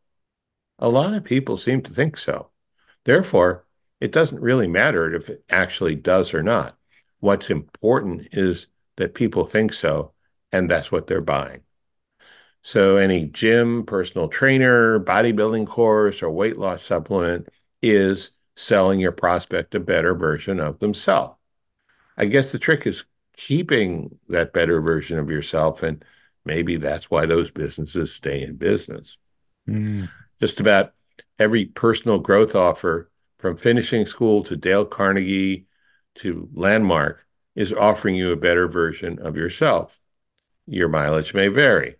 A 0.79 0.89
lot 0.89 1.15
of 1.15 1.25
people 1.25 1.57
seem 1.57 1.81
to 1.83 1.93
think 1.93 2.17
so. 2.17 2.51
Therefore, 3.05 3.65
it 4.01 4.13
doesn't 4.13 4.43
really 4.43 4.67
matter 4.67 5.15
if 5.15 5.31
it 5.31 5.45
actually 5.49 5.95
does 5.95 6.35
or 6.35 6.43
not. 6.43 6.77
What's 7.21 7.51
important 7.51 8.29
is 8.33 8.67
that 8.97 9.15
people 9.15 9.47
think 9.47 9.73
so, 9.73 10.13
and 10.53 10.69
that's 10.69 10.91
what 10.91 11.07
they're 11.07 11.21
buying. 11.21 11.63
So, 12.67 12.97
any 12.97 13.27
gym, 13.27 13.87
personal 13.87 14.27
trainer, 14.27 14.99
bodybuilding 14.99 15.69
course, 15.69 16.21
or 16.21 16.33
weight 16.33 16.59
loss 16.59 16.83
supplement 16.83 17.49
is 17.81 18.33
selling 18.57 18.99
your 18.99 19.13
prospect 19.13 19.77
a 19.77 19.79
better 19.79 20.17
version 20.17 20.59
of 20.59 20.81
themselves. 20.81 21.39
I 22.17 22.25
guess 22.25 22.51
the 22.51 22.59
trick 22.59 22.85
is 22.85 23.05
keeping 23.37 24.19
that 24.31 24.53
better 24.53 24.81
version 24.81 25.21
of 25.21 25.31
yourself. 25.31 25.85
And 25.85 26.05
maybe 26.45 26.77
that's 26.77 27.09
why 27.09 27.25
those 27.25 27.53
businesses 27.53 28.13
stay 28.13 28.43
in 28.43 28.57
business. 28.57 29.17
Mm. 29.69 30.11
Just 30.41 30.59
about 30.59 30.93
every 31.39 31.67
personal 31.67 32.19
growth 32.19 32.57
offer, 32.57 33.13
from 33.39 33.57
finishing 33.57 34.07
school 34.07 34.43
to 34.43 34.57
Dale 34.57 34.85
Carnegie 34.85 35.67
to 36.17 36.49
Landmark, 36.53 37.29
is 37.55 37.73
offering 37.73 38.17
you 38.17 38.33
a 38.33 38.37
better 38.37 38.67
version 38.67 39.21
of 39.21 39.37
yourself. 39.37 40.01
Your 40.67 40.89
mileage 40.89 41.33
may 41.33 41.47
vary. 41.47 41.95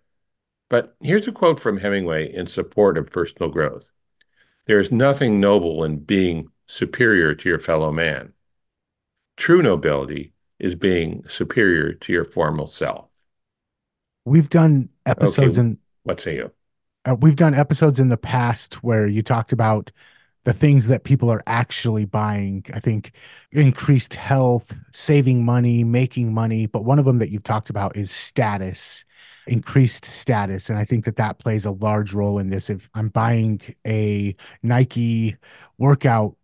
But 0.69 0.95
here's 1.01 1.27
a 1.27 1.31
quote 1.31 1.59
from 1.59 1.77
Hemingway 1.77 2.33
in 2.33 2.47
support 2.47 2.97
of 2.97 3.11
personal 3.11 3.49
growth 3.49 3.89
There 4.65 4.79
is 4.79 4.91
nothing 4.91 5.39
noble 5.39 5.83
in 5.83 5.99
being 5.99 6.49
superior 6.67 7.33
to 7.35 7.49
your 7.49 7.59
fellow 7.59 7.91
man. 7.91 8.33
True 9.37 9.61
nobility 9.61 10.33
is 10.59 10.75
being 10.75 11.23
superior 11.27 11.93
to 11.93 12.13
your 12.13 12.25
formal 12.25 12.67
self. 12.67 13.07
We've 14.25 14.49
done 14.49 14.89
episodes 15.05 15.57
okay. 15.57 15.67
in 15.67 15.77
what 16.03 16.19
say 16.19 16.35
you? 16.35 16.51
Uh, 17.05 17.15
we've 17.15 17.35
done 17.35 17.53
episodes 17.53 17.99
in 17.99 18.09
the 18.09 18.17
past 18.17 18.83
where 18.83 19.07
you 19.07 19.21
talked 19.21 19.53
about 19.53 19.91
the 20.43 20.53
things 20.53 20.87
that 20.87 21.03
people 21.03 21.29
are 21.29 21.43
actually 21.47 22.05
buying. 22.05 22.65
I 22.73 22.79
think 22.79 23.11
increased 23.51 24.13
health, 24.13 24.77
saving 24.91 25.45
money, 25.45 25.83
making 25.83 26.33
money, 26.33 26.65
but 26.65 26.85
one 26.85 26.99
of 26.99 27.05
them 27.05 27.19
that 27.19 27.29
you've 27.29 27.43
talked 27.43 27.69
about 27.69 27.95
is 27.95 28.11
status, 28.11 29.05
increased 29.49 30.05
status, 30.05 30.69
and 30.69 30.77
I 30.77 30.85
think 30.85 31.05
that 31.05 31.15
that 31.17 31.39
plays 31.39 31.65
a 31.65 31.71
large 31.71 32.13
role 32.13 32.39
in 32.39 32.49
this. 32.49 32.69
If 32.69 32.89
I'm 32.93 33.09
buying 33.09 33.61
a 33.85 34.35
Nike 34.63 35.35
workout 35.77 36.35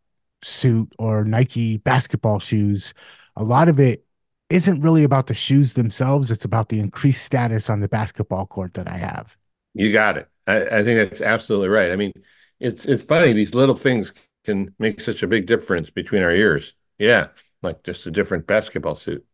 suit 0.41 0.93
or 0.99 1.23
Nike 1.23 1.77
basketball 1.77 2.39
shoes, 2.39 2.93
a 3.35 3.43
lot 3.43 3.69
of 3.69 3.79
it 3.79 4.05
isn't 4.49 4.81
really 4.81 5.03
about 5.03 5.27
the 5.27 5.33
shoes 5.33 5.73
themselves. 5.73 6.29
It's 6.29 6.45
about 6.45 6.69
the 6.69 6.79
increased 6.79 7.23
status 7.23 7.69
on 7.69 7.79
the 7.79 7.87
basketball 7.87 8.45
court 8.45 8.73
that 8.75 8.87
I 8.87 8.97
have. 8.97 9.35
You 9.73 9.91
got 9.91 10.17
it. 10.17 10.29
I, 10.45 10.79
I 10.79 10.83
think 10.83 11.09
that's 11.09 11.21
absolutely 11.21 11.69
right. 11.69 11.91
I 11.91 11.95
mean, 11.95 12.13
it's 12.59 12.85
it's 12.85 13.03
funny 13.03 13.33
these 13.33 13.53
little 13.53 13.75
things 13.75 14.13
can 14.45 14.73
make 14.79 15.01
such 15.01 15.23
a 15.23 15.27
big 15.27 15.45
difference 15.45 15.89
between 15.89 16.21
our 16.21 16.31
ears. 16.31 16.73
Yeah, 16.99 17.27
like 17.61 17.83
just 17.83 18.05
a 18.05 18.11
different 18.11 18.45
basketball 18.45 18.95
suit. 18.95 19.25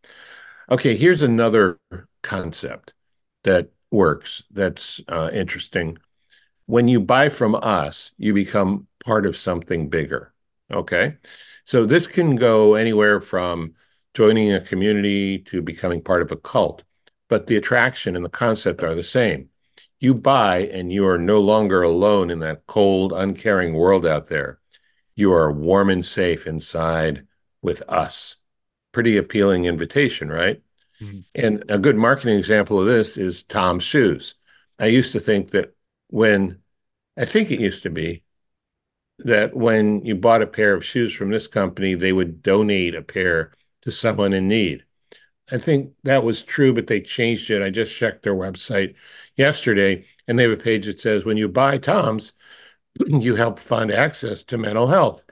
Okay, 0.72 0.96
here's 0.96 1.22
another 1.22 1.78
concept 2.22 2.94
that 3.44 3.70
works. 3.92 4.44
That's 4.52 5.02
uh, 5.08 5.30
interesting. 5.34 5.98
When 6.66 6.88
you 6.88 7.00
buy 7.00 7.30
from 7.30 7.56
us, 7.56 8.12
you 8.18 8.34
become 8.34 8.88
part 9.04 9.26
of 9.26 9.38
something 9.38 9.90
bigger. 9.90 10.34
Okay. 10.72 11.18
So 11.66 11.86
this 11.86 12.08
can 12.08 12.36
go 12.36 12.76
anywhere 12.76 13.22
from 13.22 13.74
joining 14.14 14.54
a 14.54 14.62
community 14.62 15.40
to 15.40 15.62
becoming 15.62 16.02
part 16.02 16.22
of 16.22 16.32
a 16.32 16.36
cult, 16.36 16.84
but 17.28 17.48
the 17.48 17.56
attraction 17.56 18.16
and 18.16 18.24
the 18.24 18.30
concept 18.30 18.84
are 18.84 18.96
the 18.96 19.04
same. 19.04 19.50
You 20.00 20.14
buy 20.14 20.60
and 20.66 20.92
you 20.92 21.06
are 21.08 21.18
no 21.18 21.40
longer 21.40 21.82
alone 21.82 22.30
in 22.30 22.40
that 22.40 22.66
cold, 22.68 23.14
uncaring 23.14 23.74
world 23.74 24.06
out 24.06 24.28
there. 24.28 24.60
You 25.16 25.34
are 25.34 25.52
warm 25.52 25.90
and 25.90 26.06
safe 26.06 26.48
inside 26.48 27.28
with 27.62 27.82
us. 27.90 28.38
Pretty 28.92 29.18
appealing 29.18 29.66
invitation, 29.66 30.30
right? 30.30 30.62
Mm-hmm. 31.02 31.20
And 31.36 31.64
a 31.70 31.80
good 31.80 31.96
marketing 31.96 32.38
example 32.38 32.80
of 32.80 32.88
this 32.88 33.18
is 33.18 33.44
Tom's 33.44 33.84
Shoes. 33.84 34.36
I 34.80 34.88
used 34.88 35.14
to 35.14 35.20
think 35.20 35.52
that 35.52 35.74
when, 36.10 36.60
I 37.18 37.26
think 37.26 37.52
it 37.52 37.60
used 37.60 37.84
to 37.84 37.90
be, 37.90 38.24
that 39.20 39.56
when 39.56 40.06
you 40.06 40.16
bought 40.16 40.42
a 40.42 40.48
pair 40.48 40.74
of 40.74 40.86
shoes 40.86 41.14
from 41.14 41.30
this 41.30 41.48
company, 41.48 41.94
they 41.94 42.14
would 42.14 42.42
donate 42.42 42.96
a 42.96 43.02
pair 43.02 43.54
to 43.82 43.92
someone 43.92 44.34
in 44.34 44.48
need. 44.48 44.86
I 45.52 45.58
think 45.58 45.94
that 46.04 46.24
was 46.24 46.44
true, 46.44 46.74
but 46.74 46.88
they 46.88 47.02
changed 47.02 47.50
it. 47.50 47.62
I 47.62 47.70
just 47.70 47.96
checked 47.96 48.24
their 48.24 48.36
website 48.36 48.96
yesterday, 49.36 50.06
and 50.28 50.38
they 50.38 50.44
have 50.44 50.52
a 50.52 50.58
page 50.58 50.86
that 50.86 51.00
says 51.00 51.26
when 51.26 51.38
you 51.38 51.50
buy 51.50 51.78
Tom's, 51.78 52.34
you 53.08 53.36
help 53.36 53.60
fund 53.60 53.92
access 53.92 54.44
to 54.44 54.58
mental 54.58 54.88
health, 54.88 55.26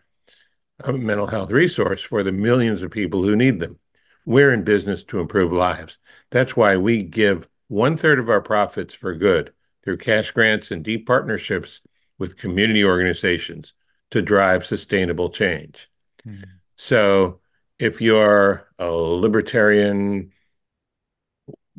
a 0.84 0.92
mental 0.92 1.28
health 1.28 1.52
resource 1.52 2.02
for 2.02 2.24
the 2.24 2.32
millions 2.32 2.82
of 2.82 2.92
people 2.92 3.24
who 3.24 3.36
need 3.36 3.60
them. 3.60 3.80
We're 4.28 4.54
in 4.54 4.66
business 4.66 5.04
to 5.04 5.22
improve 5.22 5.54
lives. 5.54 6.00
That's 6.32 6.54
why 6.54 6.76
we 6.76 7.02
give 7.02 7.48
one 7.70 7.96
third 7.96 8.20
of 8.20 8.30
our 8.30 8.42
profits 8.42 8.94
for 8.94 9.16
good 9.16 9.54
through 9.86 10.00
cash 10.00 10.32
grants 10.32 10.70
and 10.70 10.84
deep 10.84 11.08
partnerships 11.08 11.80
with 12.20 12.36
community 12.36 12.84
organizations 12.84 13.72
to 14.12 14.22
drive 14.22 14.66
sustainable 14.66 15.30
change. 15.30 15.90
Mm. 16.28 16.44
So 16.76 17.40
if 17.80 18.02
you're 18.02 18.68
a 18.78 18.90
libertarian, 18.92 20.34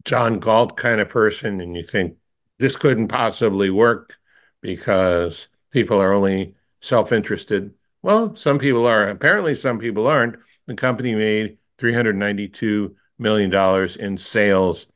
John 0.06 0.38
Galt 0.38 0.74
kind 0.74 1.02
of 1.02 1.10
person, 1.10 1.60
and 1.60 1.76
you 1.76 1.82
think 1.82 2.16
this 2.58 2.76
couldn't 2.76 3.08
possibly 3.08 3.68
work 3.68 4.16
because 4.62 5.48
people 5.70 6.00
are 6.00 6.14
only 6.14 6.54
self 6.80 7.12
interested, 7.12 7.74
well, 8.00 8.34
some 8.36 8.58
people 8.58 8.86
are. 8.86 9.06
Apparently, 9.06 9.54
some 9.54 9.78
people 9.78 10.06
aren't. 10.06 10.36
The 10.64 10.74
company 10.74 11.14
made 11.14 11.58
$392 11.78 12.94
million 13.18 13.52
in 14.00 14.16
sales 14.18 14.86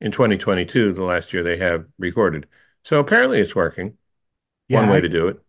in 0.00 0.12
2022, 0.12 0.92
the 0.92 1.02
last 1.04 1.32
year 1.32 1.42
they 1.42 1.56
have 1.58 1.86
recorded. 1.98 2.46
So 2.84 3.00
apparently 3.00 3.40
it's 3.40 3.54
working. 3.54 3.98
Yeah, 4.68 4.80
One 4.80 4.88
way 4.88 4.98
I, 4.98 5.00
to 5.00 5.08
do 5.08 5.28
it. 5.28 5.40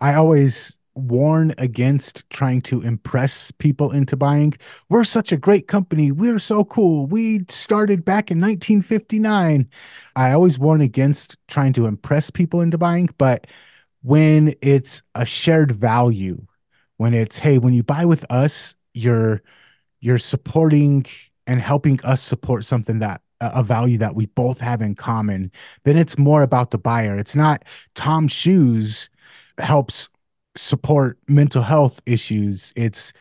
I 0.00 0.14
always 0.14 0.76
warn 0.94 1.54
against 1.58 2.28
trying 2.30 2.62
to 2.62 2.82
impress 2.82 3.50
people 3.52 3.92
into 3.92 4.16
buying. 4.16 4.54
We're 4.88 5.04
such 5.04 5.32
a 5.32 5.36
great 5.36 5.68
company. 5.68 6.10
We're 6.10 6.38
so 6.38 6.64
cool. 6.64 7.06
We 7.06 7.44
started 7.48 8.04
back 8.04 8.30
in 8.30 8.40
1959. 8.40 9.68
I 10.16 10.32
always 10.32 10.58
warn 10.58 10.80
against 10.80 11.36
trying 11.48 11.74
to 11.74 11.86
impress 11.86 12.30
people 12.30 12.60
into 12.62 12.78
buying, 12.78 13.10
but 13.18 13.46
when 14.02 14.54
it's 14.62 15.02
a 15.14 15.26
shared 15.26 15.72
value, 15.72 16.46
when 16.96 17.14
it's 17.14 17.38
hey, 17.38 17.58
when 17.58 17.74
you 17.74 17.82
buy 17.82 18.04
with 18.04 18.24
us, 18.30 18.74
you're 18.94 19.42
you're 20.00 20.18
supporting 20.18 21.06
and 21.46 21.60
helping 21.60 22.00
us 22.02 22.22
support 22.22 22.64
something 22.64 22.98
that 23.00 23.20
a 23.40 23.62
value 23.62 23.98
that 23.98 24.14
we 24.14 24.26
both 24.26 24.60
have 24.60 24.80
in 24.80 24.94
common, 24.94 25.50
then 25.84 25.96
it's 25.96 26.18
more 26.18 26.42
about 26.42 26.70
the 26.70 26.78
buyer. 26.78 27.18
It's 27.18 27.36
not 27.36 27.64
Tom 27.94 28.28
Shoes 28.28 29.10
helps 29.58 30.08
support 30.56 31.18
mental 31.28 31.62
health 31.62 32.00
issues. 32.06 32.72
It's 32.76 33.12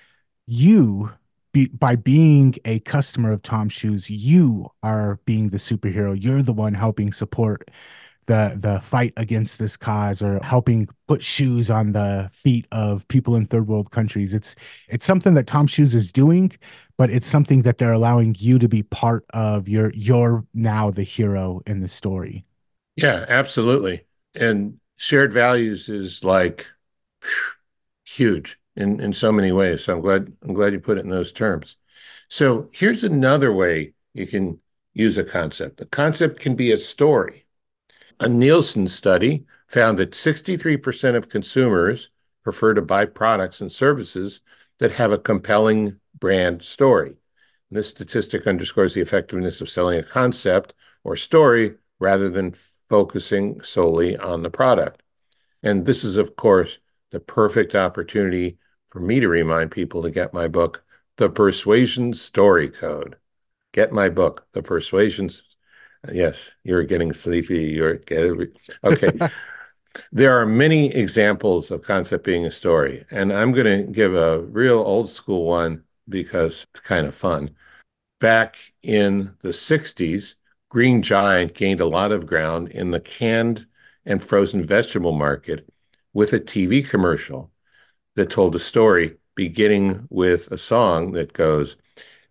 you 0.47 1.11
be, 1.51 1.67
by 1.67 1.95
being 1.95 2.55
a 2.65 2.79
customer 2.79 3.31
of 3.31 3.41
Tom 3.41 3.69
Shoes, 3.69 4.09
you 4.09 4.69
are 4.83 5.19
being 5.25 5.49
the 5.49 5.57
superhero. 5.57 6.17
You're 6.21 6.41
the 6.41 6.53
one 6.53 6.73
helping 6.73 7.11
support 7.11 7.69
the 8.27 8.57
the 8.59 8.79
fight 8.81 9.13
against 9.17 9.59
this 9.59 9.77
cause 9.77 10.21
or 10.21 10.39
helping 10.43 10.87
put 11.07 11.23
shoes 11.23 11.69
on 11.69 11.91
the 11.91 12.29
feet 12.33 12.67
of 12.71 13.07
people 13.07 13.35
in 13.35 13.45
third 13.45 13.67
world 13.67 13.91
countries. 13.91 14.33
It's 14.33 14.55
it's 14.87 15.05
something 15.05 15.33
that 15.35 15.47
Tom 15.47 15.67
Shoes 15.67 15.95
is 15.95 16.11
doing, 16.11 16.51
but 16.97 17.09
it's 17.09 17.27
something 17.27 17.61
that 17.63 17.77
they're 17.77 17.93
allowing 17.93 18.35
you 18.39 18.59
to 18.59 18.67
be 18.67 18.83
part 18.83 19.25
of. 19.33 19.67
You're 19.67 19.91
you're 19.93 20.45
now 20.53 20.91
the 20.91 21.03
hero 21.03 21.61
in 21.67 21.81
the 21.81 21.89
story. 21.89 22.45
Yeah, 22.95 23.25
absolutely. 23.27 24.05
And 24.33 24.79
shared 24.97 25.33
values 25.33 25.89
is 25.89 26.23
like 26.23 26.67
huge 28.05 28.59
in 28.75 28.99
in 28.99 29.13
so 29.13 29.31
many 29.31 29.51
ways. 29.51 29.83
So 29.83 29.93
I'm 29.93 30.01
glad 30.01 30.33
I'm 30.43 30.53
glad 30.53 30.73
you 30.73 30.79
put 30.79 30.97
it 30.97 31.03
in 31.03 31.09
those 31.09 31.31
terms. 31.31 31.77
So 32.29 32.69
here's 32.73 33.03
another 33.03 33.51
way 33.53 33.93
you 34.13 34.27
can 34.27 34.59
use 34.93 35.17
a 35.17 35.23
concept. 35.23 35.81
A 35.81 35.85
concept 35.85 36.39
can 36.39 36.55
be 36.55 36.71
a 36.71 36.77
story. 36.77 37.44
A 38.21 38.29
Nielsen 38.29 38.87
study 38.87 39.45
found 39.67 39.99
that 39.99 40.11
63% 40.11 41.15
of 41.15 41.27
consumers 41.27 42.09
prefer 42.43 42.73
to 42.73 42.81
buy 42.81 43.05
products 43.05 43.59
and 43.59 43.69
services 43.69 44.39
that 44.79 44.93
have 44.93 45.11
a 45.11 45.17
compelling 45.17 45.99
brand 46.17 46.61
story. 46.61 47.17
This 47.69 47.89
statistic 47.89 48.47
underscores 48.47 48.93
the 48.93 49.01
effectiveness 49.01 49.59
of 49.59 49.69
selling 49.69 49.99
a 49.99 50.03
concept 50.03 50.73
or 51.03 51.17
story 51.17 51.75
rather 51.99 52.29
than 52.29 52.55
focusing 52.87 53.59
solely 53.61 54.15
on 54.15 54.43
the 54.43 54.49
product. 54.49 55.03
And 55.61 55.85
this 55.85 56.05
is, 56.05 56.15
of 56.15 56.37
course, 56.37 56.79
the 57.11 57.19
perfect 57.19 57.75
opportunity 57.75 58.59
for 58.87 59.01
me 59.01 59.19
to 59.19 59.27
remind 59.27 59.71
people 59.71 60.03
to 60.03 60.09
get 60.09 60.33
my 60.33 60.47
book, 60.47 60.85
The 61.17 61.29
Persuasion 61.29 62.13
Story 62.13 62.69
Code. 62.69 63.17
Get 63.73 63.91
my 63.91 64.07
book, 64.07 64.47
The 64.53 64.63
Persuasions. 64.63 65.54
Yes, 66.11 66.51
you're 66.63 66.83
getting 66.83 67.13
sleepy. 67.13 67.65
You're 67.65 67.97
getting 67.97 68.47
okay. 68.83 69.11
there 70.11 70.39
are 70.39 70.45
many 70.45 70.93
examples 70.93 71.71
of 71.71 71.81
concept 71.81 72.23
being 72.23 72.45
a 72.45 72.51
story, 72.51 73.05
and 73.11 73.31
I'm 73.31 73.51
going 73.51 73.85
to 73.85 73.91
give 73.91 74.15
a 74.15 74.41
real 74.41 74.79
old 74.79 75.09
school 75.09 75.45
one 75.45 75.83
because 76.07 76.65
it's 76.71 76.81
kind 76.81 77.07
of 77.07 77.15
fun. 77.15 77.51
Back 78.19 78.57
in 78.83 79.35
the 79.41 79.49
60s, 79.49 80.35
Green 80.69 81.01
Giant 81.01 81.53
gained 81.53 81.79
a 81.79 81.85
lot 81.85 82.11
of 82.11 82.25
ground 82.25 82.69
in 82.69 82.91
the 82.91 82.99
canned 82.99 83.65
and 84.05 84.21
frozen 84.21 84.63
vegetable 84.63 85.13
market 85.13 85.67
with 86.13 86.33
a 86.33 86.39
TV 86.39 86.87
commercial 86.87 87.51
that 88.15 88.29
told 88.29 88.55
a 88.55 88.59
story 88.59 89.17
beginning 89.35 90.07
with 90.09 90.51
a 90.51 90.57
song 90.57 91.11
that 91.11 91.33
goes, 91.33 91.75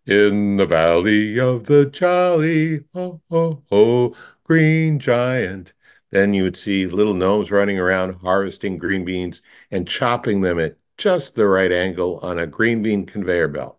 In 0.06 0.56
the 0.56 0.66
valley 0.66 1.38
of 1.38 1.64
the 1.66 1.86
jolly, 1.86 2.84
ho, 2.94 3.20
ho, 3.30 3.62
ho, 3.70 4.16
green 4.44 4.98
giant. 4.98 5.72
Then 6.10 6.34
you 6.34 6.42
would 6.44 6.56
see 6.56 6.86
little 6.86 7.14
gnomes 7.14 7.50
running 7.50 7.78
around 7.78 8.14
harvesting 8.16 8.76
green 8.78 9.04
beans 9.04 9.40
and 9.70 9.88
chopping 9.88 10.42
them 10.42 10.58
at 10.58 10.76
just 10.98 11.34
the 11.34 11.46
right 11.46 11.72
angle 11.72 12.18
on 12.20 12.38
a 12.38 12.46
green 12.46 12.82
bean 12.82 13.06
conveyor 13.06 13.48
belt. 13.48 13.78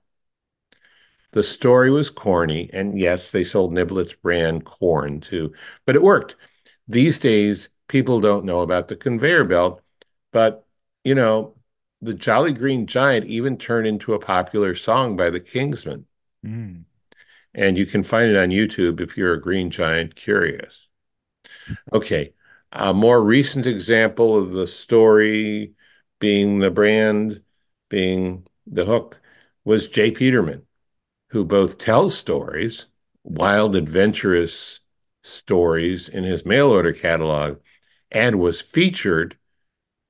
The 1.32 1.44
story 1.44 1.92
was 1.92 2.10
corny, 2.10 2.70
and 2.74 3.00
yes, 3.00 3.30
they 3.32 3.44
sold 3.44 3.74
Niblets 3.74 4.20
brand 4.20 4.66
corn 4.66 5.22
too, 5.22 5.54
but 5.86 5.96
it 5.96 6.02
worked. 6.02 6.36
These 6.88 7.20
days, 7.20 7.70
people 7.88 8.20
don't 8.22 8.46
know 8.46 8.62
about 8.62 8.88
the 8.88 8.96
conveyor 8.96 9.44
belt 9.46 9.82
but, 10.32 10.68
you 11.04 11.16
know, 11.16 11.56
the 12.02 12.14
Jolly 12.14 12.54
Green 12.54 12.88
Giant 12.88 13.26
even 13.28 13.58
turned 13.58 13.88
into 13.88 14.14
a 14.14 14.20
popular 14.20 14.76
song 14.76 15.18
by 15.18 15.30
the 15.30 15.40
Kingsmen. 15.40 16.06
Mm. 16.46 16.84
And 17.54 17.78
you 17.78 17.86
can 17.86 18.04
find 18.04 18.30
it 18.30 18.38
on 18.38 18.50
YouTube 18.50 19.00
if 19.00 19.18
you're 19.18 19.34
a 19.34 19.42
Green 19.42 19.70
Giant 19.70 20.16
curious. 20.16 20.88
Okay. 21.94 22.34
A 22.72 22.94
more 22.94 23.24
recent 23.24 23.66
example 23.66 24.38
of 24.38 24.52
the 24.52 24.68
story 24.68 25.74
being 26.20 26.60
the 26.60 26.72
brand, 26.72 27.42
being 27.90 28.46
the 28.68 28.86
hook, 28.86 29.22
was 29.64 29.88
J. 29.88 30.12
Peterman, 30.12 30.64
who 31.30 31.46
both 31.46 31.78
tells 31.78 32.18
stories, 32.18 32.86
wild, 33.24 33.76
adventurous 33.76 34.82
stories 35.24 36.10
in 36.10 36.24
his 36.24 36.46
mail 36.46 36.70
order 36.70 36.94
catalog, 36.94 37.58
and 38.12 38.40
was 38.40 38.62
featured 38.62 39.38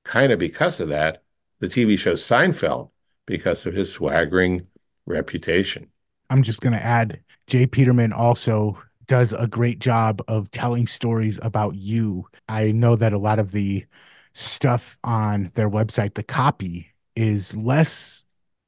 kind 0.04 0.32
of 0.32 0.38
because 0.38 0.80
of 0.80 0.88
that, 0.88 1.22
the 1.60 1.68
TV 1.68 1.98
show 1.98 2.14
Seinfeld, 2.14 2.90
because 3.26 3.64
of 3.66 3.74
his 3.74 3.92
swaggering 3.92 4.66
reputation. 5.06 5.90
I'm 6.30 6.42
just 6.42 6.60
going 6.60 6.72
to 6.72 6.84
add 6.84 7.20
J. 7.46 7.66
Peterman 7.66 8.12
also 8.12 8.78
does 9.06 9.32
a 9.32 9.46
great 9.46 9.78
job 9.78 10.20
of 10.28 10.50
telling 10.50 10.86
stories 10.86 11.38
about 11.42 11.76
you. 11.76 12.26
I 12.48 12.72
know 12.72 12.96
that 12.96 13.12
a 13.12 13.18
lot 13.18 13.38
of 13.38 13.52
the 13.52 13.84
stuff 14.32 14.98
on 15.04 15.52
their 15.54 15.70
website, 15.70 16.14
the 16.14 16.22
copy, 16.22 16.92
is 17.14 17.56
less 17.56 18.24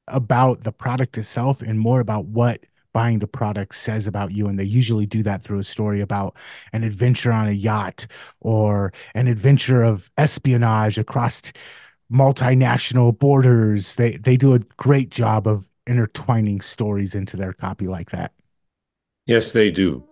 about 0.07 0.63
the 0.63 0.71
product 0.71 1.17
itself 1.17 1.61
and 1.61 1.79
more 1.79 1.99
about 1.99 2.25
what 2.25 2.61
buying 2.93 3.19
the 3.19 3.27
product 3.27 3.75
says 3.75 4.07
about 4.07 4.31
you. 4.31 4.47
And 4.47 4.57
they 4.57 4.63
usually 4.63 5.05
do 5.05 5.21
that 5.23 5.43
through 5.43 5.59
a 5.59 5.63
story 5.63 6.01
about 6.01 6.35
an 6.73 6.83
adventure 6.83 7.31
on 7.31 7.47
a 7.47 7.51
yacht 7.51 8.07
or 8.39 8.91
an 9.13 9.27
adventure 9.27 9.83
of 9.83 10.09
espionage 10.17 10.97
across 10.97 11.51
multinational 12.11 13.17
borders. 13.17 13.95
They 13.95 14.17
they 14.17 14.35
do 14.35 14.55
a 14.55 14.59
great 14.59 15.11
job 15.11 15.47
of 15.47 15.68
intertwining 15.89 16.61
stories 16.61 17.15
into 17.15 17.35
their 17.35 17.53
copy 17.53 17.87
like 17.87 18.11
that. 18.11 18.31
Yes, 19.25 19.51
they 19.51 19.71
do. 19.71 20.03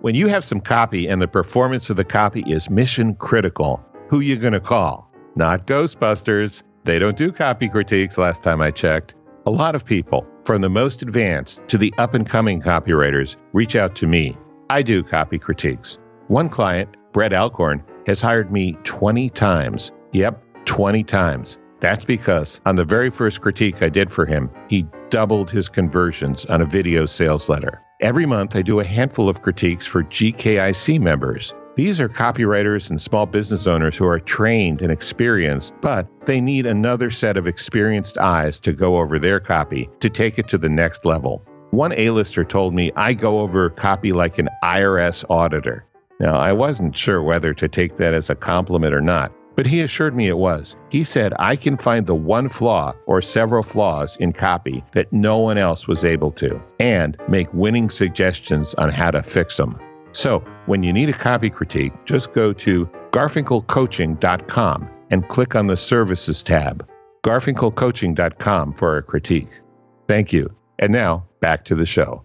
When 0.00 0.16
you 0.16 0.26
have 0.26 0.44
some 0.44 0.60
copy 0.60 1.06
and 1.06 1.22
the 1.22 1.28
performance 1.28 1.88
of 1.88 1.96
the 1.96 2.04
copy 2.04 2.42
is 2.46 2.68
mission 2.68 3.14
critical, 3.14 3.80
who 4.08 4.20
you 4.20 4.36
going 4.36 4.52
to 4.52 4.60
call? 4.60 5.08
Not 5.36 5.66
Ghostbusters. 5.66 6.62
They 6.84 6.98
don't 6.98 7.16
do 7.16 7.30
copy 7.30 7.68
critiques 7.68 8.18
last 8.18 8.42
time 8.42 8.60
I 8.60 8.72
checked. 8.72 9.14
A 9.46 9.50
lot 9.50 9.76
of 9.76 9.84
people, 9.84 10.26
from 10.44 10.60
the 10.60 10.68
most 10.68 11.02
advanced 11.02 11.60
to 11.68 11.78
the 11.78 11.94
up 11.98 12.14
and 12.14 12.26
coming 12.26 12.60
copywriters, 12.60 13.36
reach 13.52 13.76
out 13.76 13.94
to 13.96 14.06
me. 14.08 14.36
I 14.70 14.82
do 14.82 15.04
copy 15.04 15.38
critiques. 15.38 15.98
One 16.26 16.48
client, 16.48 16.96
Brett 17.12 17.32
Alcorn, 17.32 17.84
has 18.06 18.20
hired 18.20 18.50
me 18.50 18.76
20 18.84 19.30
times. 19.30 19.92
Yep, 20.12 20.42
20 20.64 21.04
times. 21.04 21.58
That's 21.80 22.04
because 22.04 22.60
on 22.64 22.76
the 22.76 22.84
very 22.84 23.10
first 23.10 23.40
critique 23.40 23.82
I 23.82 23.88
did 23.88 24.12
for 24.12 24.24
him, 24.24 24.50
he 24.68 24.86
doubled 25.12 25.50
his 25.50 25.68
conversions 25.68 26.46
on 26.46 26.62
a 26.62 26.64
video 26.64 27.04
sales 27.04 27.50
letter. 27.50 27.82
Every 28.00 28.24
month, 28.24 28.56
I 28.56 28.62
do 28.62 28.80
a 28.80 28.84
handful 28.84 29.28
of 29.28 29.42
critiques 29.42 29.86
for 29.86 30.02
GKIC 30.02 30.98
members. 30.98 31.52
These 31.76 32.00
are 32.00 32.08
copywriters 32.08 32.88
and 32.88 33.00
small 33.00 33.26
business 33.26 33.66
owners 33.66 33.94
who 33.94 34.06
are 34.06 34.18
trained 34.18 34.80
and 34.80 34.90
experienced, 34.90 35.74
but 35.82 36.08
they 36.24 36.40
need 36.40 36.64
another 36.64 37.10
set 37.10 37.36
of 37.36 37.46
experienced 37.46 38.16
eyes 38.16 38.58
to 38.60 38.72
go 38.72 38.96
over 38.96 39.18
their 39.18 39.38
copy 39.38 39.90
to 40.00 40.08
take 40.08 40.38
it 40.38 40.48
to 40.48 40.56
the 40.56 40.70
next 40.70 41.04
level. 41.04 41.44
One 41.72 41.92
A-lister 41.92 42.42
told 42.42 42.72
me 42.72 42.90
I 42.96 43.12
go 43.12 43.40
over 43.40 43.68
copy 43.68 44.14
like 44.14 44.38
an 44.38 44.48
IRS 44.64 45.26
auditor. 45.28 45.84
Now, 46.20 46.36
I 46.36 46.52
wasn't 46.52 46.96
sure 46.96 47.22
whether 47.22 47.52
to 47.52 47.68
take 47.68 47.98
that 47.98 48.14
as 48.14 48.30
a 48.30 48.34
compliment 48.34 48.94
or 48.94 49.02
not, 49.02 49.30
but 49.54 49.66
he 49.66 49.80
assured 49.80 50.14
me 50.14 50.28
it 50.28 50.38
was. 50.38 50.76
He 50.90 51.04
said 51.04 51.32
I 51.38 51.56
can 51.56 51.76
find 51.76 52.06
the 52.06 52.14
one 52.14 52.48
flaw 52.48 52.94
or 53.06 53.20
several 53.22 53.62
flaws 53.62 54.16
in 54.16 54.32
copy 54.32 54.84
that 54.92 55.12
no 55.12 55.38
one 55.38 55.58
else 55.58 55.86
was 55.86 56.04
able 56.04 56.32
to, 56.32 56.62
and 56.80 57.16
make 57.28 57.52
winning 57.52 57.90
suggestions 57.90 58.74
on 58.74 58.90
how 58.90 59.10
to 59.10 59.22
fix 59.22 59.56
them. 59.56 59.78
So, 60.12 60.40
when 60.66 60.82
you 60.82 60.92
need 60.92 61.08
a 61.08 61.14
copy 61.14 61.48
critique, 61.50 61.92
just 62.04 62.32
go 62.32 62.52
to 62.52 62.86
garfinkelcoaching.com 63.12 64.90
and 65.10 65.28
click 65.28 65.54
on 65.54 65.66
the 65.66 65.76
Services 65.76 66.42
tab. 66.42 66.88
garfinkelcoaching.com 67.24 68.74
for 68.74 68.96
a 68.96 69.02
critique. 69.02 69.60
Thank 70.08 70.32
you. 70.32 70.54
And 70.78 70.92
now, 70.92 71.26
back 71.40 71.64
to 71.66 71.74
the 71.74 71.86
show. 71.86 72.24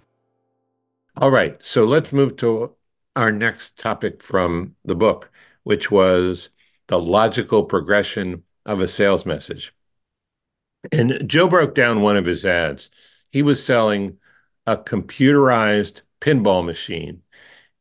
All 1.17 1.31
right. 1.31 1.57
So 1.63 1.83
let's 1.83 2.11
move 2.11 2.35
to 2.37 2.75
our 3.15 3.31
next 3.31 3.77
topic 3.77 4.21
from 4.21 4.75
the 4.85 4.95
book, 4.95 5.31
which 5.63 5.89
was 5.89 6.49
the 6.87 6.99
logical 6.99 7.63
progression 7.63 8.43
of 8.65 8.81
a 8.81 8.87
sales 8.87 9.25
message. 9.25 9.73
And 10.91 11.27
Joe 11.27 11.47
broke 11.47 11.73
down 11.75 12.01
one 12.01 12.17
of 12.17 12.25
his 12.25 12.43
ads. 12.45 12.89
He 13.31 13.41
was 13.41 13.63
selling 13.63 14.17
a 14.65 14.75
computerized 14.77 16.01
pinball 16.21 16.65
machine 16.65 17.21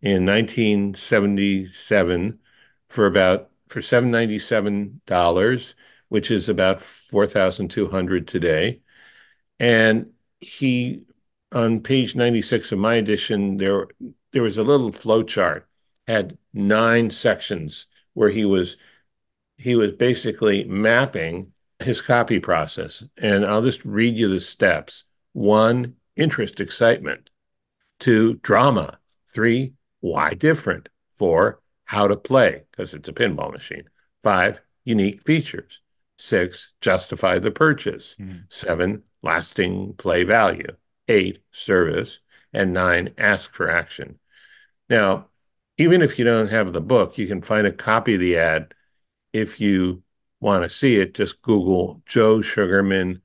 in 0.03 0.27
1977 0.27 2.39
for 2.89 3.07
about 3.07 3.51
for 3.69 3.81
$797, 3.81 5.75
which 6.09 6.31
is 6.31 6.49
about 6.49 6.83
4,200 6.83 8.29
today. 8.29 8.81
And 9.59 10.13
he 10.41 11.05
on 11.53 11.81
page 11.81 12.15
96 12.15 12.73
of 12.73 12.79
my 12.79 12.97
edition 12.97 13.57
there 13.57 13.87
there 14.33 14.43
was 14.43 14.59
a 14.59 14.65
little 14.65 14.93
flow 14.93 15.23
chart 15.23 15.67
had 16.07 16.37
nine 16.53 17.11
sections 17.11 17.87
where 18.15 18.31
he 18.31 18.45
was 18.45 18.77
he 19.57 19.75
was 19.75 19.93
basically 19.93 20.65
mapping 20.65 21.53
his 21.79 22.03
copy 22.03 22.39
process. 22.41 23.03
And 23.17 23.45
i'll 23.45 23.63
just 23.63 23.85
read 23.85 24.17
you 24.17 24.29
the 24.29 24.41
steps. 24.41 25.05
One 25.33 25.95
interest 26.17 26.61
excitement. 26.61 27.31
Two 27.99 28.35
drama. 28.35 28.99
Three 29.33 29.75
why 30.01 30.35
different? 30.35 30.89
Four 31.15 31.61
how 31.85 32.09
to 32.09 32.17
play 32.17 32.65
because 32.71 32.95
it's 32.95 33.09
a 33.09 33.13
pinball 33.13 33.53
machine. 33.53 33.85
Five 34.23 34.61
unique 34.85 35.23
features. 35.23 35.81
Six 36.19 36.73
justify 36.81 37.39
the 37.39 37.51
purchase. 37.51 38.17
Mm. 38.19 38.45
seven 38.49 39.03
lasting 39.23 39.95
play 39.95 40.25
value, 40.25 40.77
eight, 41.09 41.41
service, 41.53 42.21
and 42.53 42.73
nine, 42.73 43.13
ask 43.19 43.53
for 43.53 43.69
action. 43.69 44.19
Now, 44.89 45.29
even 45.79 46.01
if 46.01 46.19
you 46.19 46.25
don't 46.25 46.51
have 46.51 46.73
the 46.73 46.81
book, 46.81 47.19
you 47.19 47.27
can 47.27 47.43
find 47.43 47.67
a 47.67 47.73
copy 47.73 48.15
of 48.15 48.21
the 48.21 48.39
ad. 48.39 48.73
If 49.37 49.61
you 49.61 50.03
want 50.41 50.63
to 50.63 50.71
see 50.71 50.97
it, 50.97 51.15
just 51.15 51.43
Google 51.43 52.03
Joe 52.07 52.41
Sugarman 52.41 53.21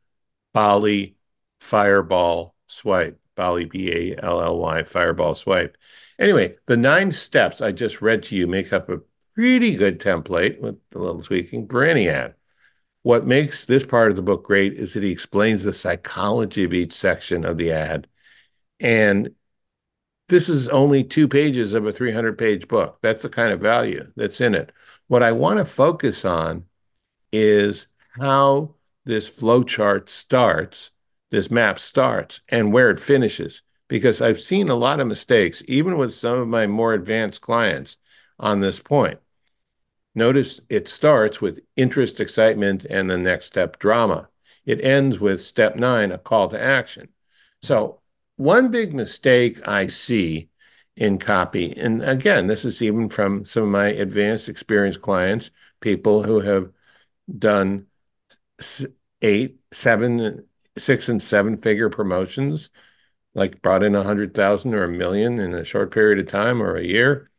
Bally 0.53 1.15
Fireball 1.61 2.53
Swipe, 2.67 3.17
Bally 3.35 3.65
B 3.65 3.91
A 3.91 4.21
L 4.21 4.41
L 4.41 4.57
Y 4.59 4.83
Fireball 4.83 5.35
Swipe. 5.35 5.77
Anyway, 6.19 6.57
the 6.65 6.75
nine 6.75 7.13
steps 7.13 7.61
I 7.61 7.71
just 7.71 8.01
read 8.01 8.23
to 8.23 8.35
you 8.35 8.45
make 8.45 8.73
up 8.73 8.89
a 8.89 8.99
pretty 9.35 9.75
good 9.75 9.99
template 10.01 10.59
with 10.59 10.75
a 10.93 10.99
little 10.99 11.21
tweaking 11.21 11.67
for 11.69 11.85
any 11.85 12.09
ad. 12.09 12.35
What 13.03 13.25
makes 13.25 13.65
this 13.65 13.85
part 13.85 14.11
of 14.11 14.17
the 14.17 14.21
book 14.21 14.43
great 14.43 14.73
is 14.73 14.93
that 14.93 15.03
he 15.03 15.11
explains 15.11 15.63
the 15.63 15.71
psychology 15.73 16.65
of 16.65 16.73
each 16.73 16.93
section 16.93 17.45
of 17.45 17.57
the 17.57 17.71
ad. 17.71 18.07
And 18.81 19.33
this 20.27 20.49
is 20.49 20.69
only 20.69 21.03
two 21.03 21.27
pages 21.27 21.73
of 21.73 21.85
a 21.85 21.91
300 21.91 22.37
page 22.37 22.67
book. 22.67 22.99
That's 23.01 23.23
the 23.23 23.29
kind 23.29 23.51
of 23.51 23.59
value 23.59 24.11
that's 24.15 24.41
in 24.41 24.55
it. 24.55 24.71
What 25.11 25.23
I 25.23 25.33
want 25.33 25.57
to 25.57 25.65
focus 25.65 26.23
on 26.23 26.67
is 27.33 27.87
how 28.11 28.75
this 29.03 29.29
flowchart 29.29 30.07
starts, 30.07 30.91
this 31.31 31.51
map 31.51 31.79
starts, 31.79 32.39
and 32.47 32.71
where 32.71 32.89
it 32.89 32.97
finishes. 32.97 33.61
Because 33.89 34.21
I've 34.21 34.39
seen 34.39 34.69
a 34.69 34.75
lot 34.75 35.01
of 35.01 35.07
mistakes, 35.07 35.61
even 35.67 35.97
with 35.97 36.13
some 36.13 36.39
of 36.39 36.47
my 36.47 36.65
more 36.65 36.93
advanced 36.93 37.41
clients 37.41 37.97
on 38.39 38.61
this 38.61 38.79
point. 38.79 39.19
Notice 40.15 40.61
it 40.69 40.87
starts 40.87 41.41
with 41.41 41.59
interest, 41.75 42.21
excitement, 42.21 42.85
and 42.85 43.09
the 43.09 43.17
next 43.17 43.47
step, 43.47 43.79
drama. 43.79 44.29
It 44.63 44.79
ends 44.79 45.19
with 45.19 45.43
step 45.43 45.75
nine, 45.75 46.13
a 46.13 46.17
call 46.17 46.47
to 46.47 46.57
action. 46.57 47.09
So, 47.61 47.99
one 48.37 48.71
big 48.71 48.93
mistake 48.93 49.67
I 49.67 49.87
see 49.87 50.50
in 50.97 51.17
copy, 51.17 51.75
and 51.77 52.03
again, 52.03 52.47
this 52.47 52.65
is 52.65 52.81
even 52.81 53.09
from 53.09 53.45
some 53.45 53.63
of 53.63 53.69
my 53.69 53.87
advanced 53.87 54.49
experienced 54.49 55.01
clients, 55.01 55.51
people 55.79 56.23
who 56.23 56.39
have 56.41 56.71
done 57.39 57.87
eight, 59.21 59.59
seven, 59.71 60.47
six, 60.77 61.09
and 61.09 61.21
seven 61.21 61.57
figure 61.57 61.89
promotions, 61.89 62.69
like 63.33 63.61
brought 63.61 63.83
in 63.83 63.95
a 63.95 64.03
hundred 64.03 64.33
thousand 64.33 64.73
or 64.73 64.83
a 64.83 64.89
million 64.89 65.39
in 65.39 65.53
a 65.53 65.63
short 65.63 65.91
period 65.91 66.19
of 66.19 66.27
time 66.27 66.61
or 66.61 66.75
a 66.75 66.83
year, 66.83 67.29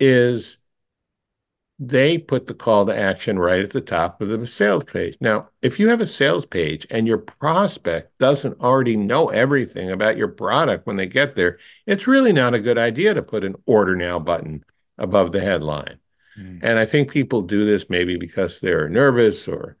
is 0.00 0.57
they 1.78 2.18
put 2.18 2.46
the 2.46 2.54
call 2.54 2.86
to 2.86 2.96
action 2.96 3.38
right 3.38 3.62
at 3.62 3.70
the 3.70 3.80
top 3.80 4.20
of 4.20 4.28
the 4.28 4.46
sales 4.46 4.84
page. 4.84 5.16
Now, 5.20 5.48
if 5.62 5.78
you 5.78 5.88
have 5.88 6.00
a 6.00 6.06
sales 6.06 6.44
page 6.44 6.86
and 6.90 7.06
your 7.06 7.18
prospect 7.18 8.18
doesn't 8.18 8.60
already 8.60 8.96
know 8.96 9.28
everything 9.28 9.90
about 9.90 10.16
your 10.16 10.28
product 10.28 10.86
when 10.86 10.96
they 10.96 11.06
get 11.06 11.36
there, 11.36 11.58
it's 11.86 12.08
really 12.08 12.32
not 12.32 12.54
a 12.54 12.60
good 12.60 12.78
idea 12.78 13.14
to 13.14 13.22
put 13.22 13.44
an 13.44 13.54
order 13.64 13.94
now 13.94 14.18
button 14.18 14.64
above 14.98 15.30
the 15.30 15.40
headline. 15.40 16.00
Mm. 16.36 16.60
And 16.62 16.78
I 16.78 16.84
think 16.84 17.12
people 17.12 17.42
do 17.42 17.64
this 17.64 17.88
maybe 17.88 18.16
because 18.16 18.58
they're 18.58 18.88
nervous 18.88 19.46
or 19.46 19.76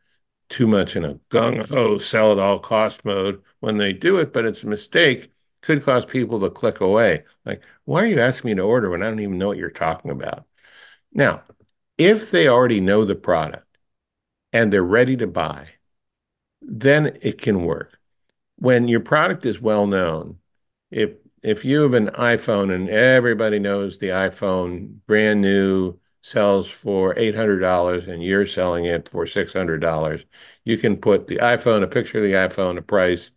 too 0.48 0.68
much 0.68 0.94
in 0.94 1.04
a 1.04 1.14
gung 1.30 1.68
ho 1.68 1.98
sell 1.98 2.30
at 2.32 2.38
all 2.38 2.60
cost 2.60 3.04
mode 3.04 3.42
when 3.58 3.76
they 3.76 3.92
do 3.92 4.18
it, 4.18 4.32
but 4.32 4.44
it's 4.44 4.62
a 4.62 4.68
mistake. 4.68 5.30
Could 5.62 5.84
cause 5.84 6.06
people 6.06 6.38
to 6.40 6.50
click 6.50 6.80
away. 6.80 7.24
Like, 7.44 7.62
why 7.84 8.04
are 8.04 8.06
you 8.06 8.20
asking 8.20 8.50
me 8.50 8.54
to 8.54 8.62
order 8.62 8.88
when 8.88 9.02
I 9.02 9.06
don't 9.06 9.18
even 9.18 9.38
know 9.38 9.48
what 9.48 9.58
you're 9.58 9.70
talking 9.70 10.12
about? 10.12 10.44
Now, 11.12 11.42
if 11.98 12.30
they 12.30 12.48
already 12.48 12.80
know 12.80 13.04
the 13.04 13.16
product 13.16 13.66
and 14.52 14.72
they're 14.72 14.82
ready 14.82 15.16
to 15.16 15.26
buy, 15.26 15.68
then 16.62 17.18
it 17.22 17.38
can 17.38 17.64
work. 17.64 17.98
When 18.56 18.88
your 18.88 19.00
product 19.00 19.44
is 19.46 19.60
well 19.60 19.86
known, 19.86 20.38
if 20.90 21.12
if 21.42 21.64
you 21.64 21.82
have 21.82 21.94
an 21.94 22.08
iPhone 22.08 22.74
and 22.74 22.88
everybody 22.88 23.58
knows 23.58 23.98
the 23.98 24.08
iPhone 24.08 24.98
brand 25.06 25.40
new 25.40 25.98
sells 26.20 26.68
for 26.68 27.14
$800 27.14 28.08
and 28.08 28.22
you're 28.22 28.46
selling 28.46 28.84
it 28.86 29.08
for 29.08 29.26
$600, 29.26 30.24
you 30.64 30.76
can 30.78 30.96
put 30.96 31.28
the 31.28 31.36
iPhone, 31.36 31.82
a 31.82 31.86
picture 31.86 32.18
of 32.18 32.24
the 32.24 32.32
iPhone, 32.32 32.76
a 32.76 32.82
price, 32.82 33.30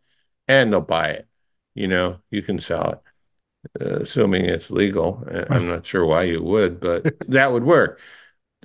and 0.48 0.74
they'll 0.74 0.82
buy 0.82 1.10
it. 1.10 1.28
You 1.76 1.88
know, 1.88 2.22
you 2.32 2.42
can 2.42 2.60
sell 2.60 3.04
it, 3.78 3.82
uh, 3.82 4.00
assuming 4.02 4.46
it's 4.46 4.72
legal. 4.72 5.24
I'm 5.50 5.68
not 5.68 5.86
sure 5.86 6.06
why 6.06 6.24
you 6.24 6.42
would, 6.42 6.80
but 6.80 7.06
that 7.30 7.52
would 7.52 7.64
work. 7.64 8.00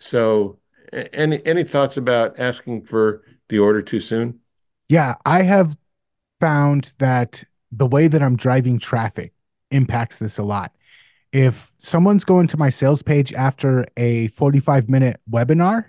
So, 0.00 0.58
any 0.92 1.44
any 1.44 1.64
thoughts 1.64 1.96
about 1.96 2.38
asking 2.38 2.84
for 2.84 3.22
the 3.48 3.58
order 3.58 3.82
too 3.82 4.00
soon? 4.00 4.40
Yeah, 4.88 5.16
I 5.24 5.42
have 5.42 5.76
found 6.40 6.92
that 6.98 7.44
the 7.72 7.86
way 7.86 8.08
that 8.08 8.22
I'm 8.22 8.36
driving 8.36 8.78
traffic 8.78 9.32
impacts 9.70 10.18
this 10.18 10.38
a 10.38 10.42
lot. 10.42 10.72
If 11.32 11.72
someone's 11.78 12.24
going 12.24 12.46
to 12.48 12.56
my 12.56 12.68
sales 12.68 13.02
page 13.02 13.32
after 13.32 13.86
a 13.96 14.28
45 14.28 14.88
minute 14.88 15.20
webinar, 15.30 15.86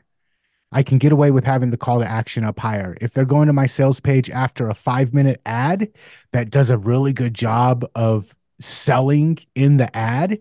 I 0.71 0.83
can 0.83 0.97
get 0.97 1.11
away 1.11 1.31
with 1.31 1.45
having 1.45 1.69
the 1.71 1.77
call 1.77 1.99
to 1.99 2.09
action 2.09 2.43
up 2.43 2.59
higher. 2.59 2.97
If 2.99 3.13
they're 3.13 3.25
going 3.25 3.47
to 3.47 3.53
my 3.53 3.67
sales 3.67 3.99
page 3.99 4.29
after 4.29 4.67
a 4.67 4.73
five 4.73 5.13
minute 5.13 5.41
ad 5.45 5.89
that 6.33 6.49
does 6.49 6.69
a 6.69 6.77
really 6.77 7.13
good 7.13 7.33
job 7.33 7.85
of 7.95 8.35
selling 8.59 9.37
in 9.55 9.77
the 9.77 9.95
ad, 9.95 10.39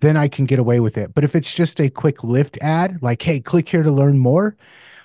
then 0.00 0.16
I 0.16 0.28
can 0.28 0.44
get 0.44 0.58
away 0.58 0.80
with 0.80 0.98
it. 0.98 1.14
But 1.14 1.24
if 1.24 1.34
it's 1.34 1.52
just 1.52 1.80
a 1.80 1.90
quick 1.90 2.24
lift 2.24 2.58
ad, 2.60 3.02
like, 3.02 3.22
hey, 3.22 3.40
click 3.40 3.68
here 3.68 3.82
to 3.82 3.90
learn 3.90 4.18
more, 4.18 4.56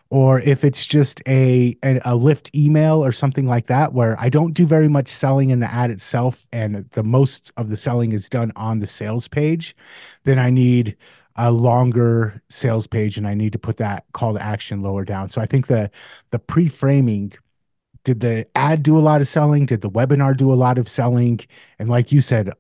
or 0.10 0.40
if 0.42 0.64
it's 0.64 0.86
just 0.86 1.22
a, 1.28 1.78
a, 1.84 2.02
a 2.04 2.16
lift 2.16 2.50
email 2.56 3.04
or 3.04 3.12
something 3.12 3.48
like 3.48 3.68
that, 3.68 3.94
where 3.94 4.20
I 4.20 4.30
don't 4.30 4.54
do 4.54 4.66
very 4.66 4.88
much 4.88 5.08
selling 5.08 5.52
in 5.52 5.60
the 5.60 5.72
ad 5.72 5.92
itself, 5.92 6.48
and 6.52 6.90
the 6.92 7.04
most 7.04 7.52
of 7.58 7.70
the 7.70 7.78
selling 7.78 8.12
is 8.12 8.28
done 8.30 8.52
on 8.56 8.80
the 8.80 8.88
sales 8.88 9.28
page, 9.28 9.76
then 10.24 10.40
I 10.40 10.50
need 10.50 10.98
a 11.36 11.52
longer 11.52 12.42
sales 12.50 12.86
page 12.86 13.18
and 13.18 13.26
I 13.28 13.34
need 13.34 13.54
to 13.54 13.60
put 13.60 13.78
that 13.78 14.06
call 14.14 14.34
to 14.34 14.42
action 14.42 14.82
lower 14.82 15.06
down. 15.06 15.30
So 15.30 15.42
I 15.42 15.46
think 15.46 15.68
the 15.68 15.90
the 16.32 16.40
pre-framing 16.40 17.34
did 18.04 18.22
the 18.22 18.48
ad 18.56 18.84
do 18.84 18.98
a 18.98 19.00
lot 19.00 19.22
of 19.22 19.28
selling? 19.28 19.66
Did 19.66 19.82
the 19.82 19.90
webinar 19.90 20.36
do 20.36 20.52
a 20.52 20.56
lot 20.56 20.78
of 20.78 20.90
selling? 20.90 21.40
And 21.78 21.90
like 21.90 22.12
you 22.12 22.22
said, 22.22 22.52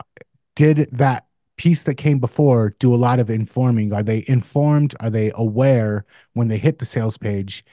did 0.55 0.89
that 0.91 1.25
piece 1.59 1.83
that 1.83 1.95
came 1.95 2.19
before 2.19 2.73
do 2.79 2.95
a 2.95 2.95
lot 2.95 3.19
of 3.19 3.29
informing. 3.29 3.91
Are 3.91 4.01
they 4.01 4.23
informed? 4.27 4.95
Are 5.01 5.09
they 5.09 5.29
aware 5.35 6.05
when 6.31 6.47
they 6.47 6.57
hit 6.57 6.79
the 6.79 6.85
sales 6.85 7.17
page? 7.17 7.65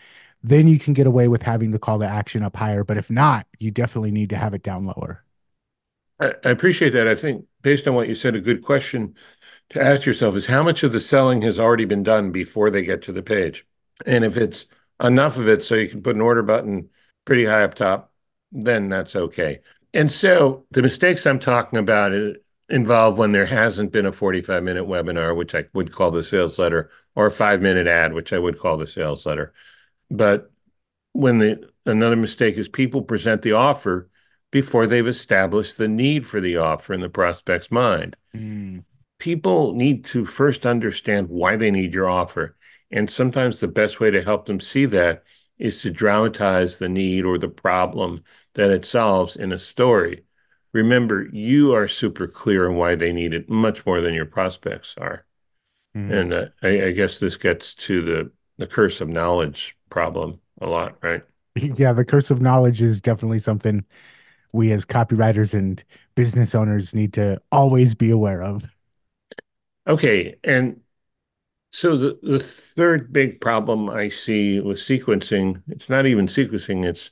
Then 0.43 0.67
you 0.67 0.81
can 0.81 0.93
get 0.93 1.07
away 1.07 1.29
with 1.29 1.41
having 1.41 1.71
the 1.71 1.79
call 1.79 2.01
to 2.01 2.07
action 2.07 2.43
up 2.43 2.57
higher. 2.57 2.83
But 2.83 2.99
if 2.99 3.13
not, 3.13 3.47
you 3.61 3.71
definitely 3.71 4.11
need 4.11 4.31
to 4.31 4.37
have 4.37 4.55
it 4.55 4.65
down 4.65 4.87
lower. 4.87 5.23
I, 6.19 6.33
appreciate 6.43 6.95
that. 6.95 7.07
I 7.07 7.15
think 7.15 7.45
based 7.63 7.87
on 7.87 7.95
what 7.95 8.09
you 8.09 8.17
said, 8.17 8.35
a 8.35 8.41
good 8.41 8.65
question 8.65 9.15
to 9.71 9.81
ask 9.81 10.05
yourself 10.05 10.35
is 10.35 10.47
how 10.47 10.65
much 10.65 10.83
of 10.83 10.91
the 10.91 10.99
selling 10.99 11.43
has 11.43 11.61
already 11.61 11.85
been 11.85 12.03
done 12.03 12.33
before 12.33 12.71
they 12.71 12.83
get 12.83 13.03
to 13.03 13.13
the 13.13 13.23
page? 13.23 13.65
And 14.05 14.25
if 14.25 14.37
it's 14.37 14.67
enough 15.01 15.37
of 15.37 15.49
it 15.49 15.63
so 15.63 15.77
you 15.77 15.89
can 15.89 16.03
put 16.03 16.17
an 16.17 16.23
order 16.23 16.43
button 16.43 16.89
pretty 17.25 17.45
high 17.45 17.63
up 17.63 17.75
top, 17.75 18.13
then 18.51 18.89
that's 18.89 19.15
okay. 19.15 19.61
And 19.95 20.11
so 20.11 20.65
the 20.73 20.83
mistakes 20.83 21.25
I'm 21.25 21.39
talking 21.39 21.79
about 21.79 22.13
uh, 22.13 22.33
involve 22.69 23.19
when 23.19 23.33
there 23.33 23.47
hasn't 23.47 23.93
been 23.93 24.07
a 24.07 24.13
45 24.13 24.63
minute 24.63 24.85
webinar, 24.85 25.37
which 25.37 25.55
I 25.55 25.65
would 25.73 25.93
call 25.93 26.11
the 26.11 26.25
sales 26.25 26.59
letter, 26.59 26.91
or 27.15 27.27
a 27.27 27.31
five 27.31 27.63
minute 27.63 27.87
ad, 27.87 28.13
which 28.13 28.33
I 28.33 28.39
would 28.39 28.59
call 28.59 28.77
the 28.77 28.87
sales 28.87 29.27
letter. 29.27 29.53
But 30.11 30.51
when 31.13 31.39
the 31.39 31.71
another 31.87 32.17
mistake 32.17 32.59
is 32.59 32.69
people 32.69 33.03
present 33.03 33.43
the 33.43 33.53
offer 33.53 34.09
before 34.51 34.87
they've 34.87 35.07
established 35.07 35.77
the 35.77 35.89
need 35.89 36.27
for 36.27 36.41
the 36.41 36.57
offer 36.57 36.93
in 36.93 37.01
the 37.01 37.09
prospect's 37.09 37.71
mind. 37.71 38.17
Mm. 38.35 38.85
People 39.19 39.73
need 39.73 40.05
to 40.07 40.27
first 40.27 40.67
understand 40.67 41.29
why 41.29 41.57
they 41.57 41.71
need 41.71 41.95
your 41.95 42.09
offer. 42.09 42.57
And 42.91 43.11
sometimes 43.11 43.61
the 43.61 43.69
best 43.69 43.99
way 43.99 44.11
to 44.11 44.23
help 44.23 44.47
them 44.47 44.61
see 44.61 44.87
that 44.87 45.25
is 45.59 45.81
to 45.83 45.91
dramatize 45.91 46.79
the 46.79 46.89
need 46.89 47.25
or 47.25 47.39
the 47.39 47.49
problem 47.49 48.23
that 48.55 48.71
it 48.71 48.85
solves 48.85 49.37
in 49.37 49.53
a 49.53 49.59
story. 49.59 50.25
Remember, 50.77 51.27
you 51.33 51.75
are 51.75 51.89
super 51.89 52.29
clear 52.29 52.69
on 52.69 52.77
why 52.77 52.95
they 52.95 53.11
need 53.11 53.33
it 53.33 53.49
much 53.49 53.87
more 53.87 54.03
than 54.03 54.13
your 54.13 54.27
prospects 54.27 54.95
are. 54.99 55.25
Mm. 55.97 56.13
And 56.13 56.35
uh, 56.35 56.47
I, 56.63 56.87
I 56.87 56.93
guess 56.93 57.19
this 57.19 57.39
gets 57.39 57.73
to 57.75 58.03
the, 58.03 58.31
the 58.59 58.67
curse 58.67 59.01
of 59.01 59.09
knowledge 59.09 59.77
problem 59.89 60.41
a 60.61 60.67
lot, 60.67 60.97
right? 61.03 61.23
Yeah, 61.59 61.95
the 61.95 62.05
curse 62.05 62.31
of 62.31 62.43
knowledge 62.43 62.83
is 62.83 63.01
definitely 63.01 63.39
something 63.39 63.83
we 64.53 64.73
as 64.73 64.85
copywriters 64.85 65.55
and 65.55 65.83
business 66.15 66.55
owners 66.55 66.95
need 66.95 67.15
to 67.15 67.41
always 67.51 67.95
be 67.95 68.11
aware 68.11 68.43
of. 68.43 68.67
Okay. 69.87 70.37
And 70.45 70.83
so 71.73 71.97
the, 71.97 72.19
the 72.23 72.39
third 72.41 73.11
big 73.11 73.41
problem 73.41 73.89
I 73.89 74.11
see 74.11 74.61
with 74.61 74.77
sequencing, 74.77 75.63
it's 75.69 75.89
not 75.89 76.05
even 76.05 76.27
sequencing, 76.27 76.85
it's 76.85 77.11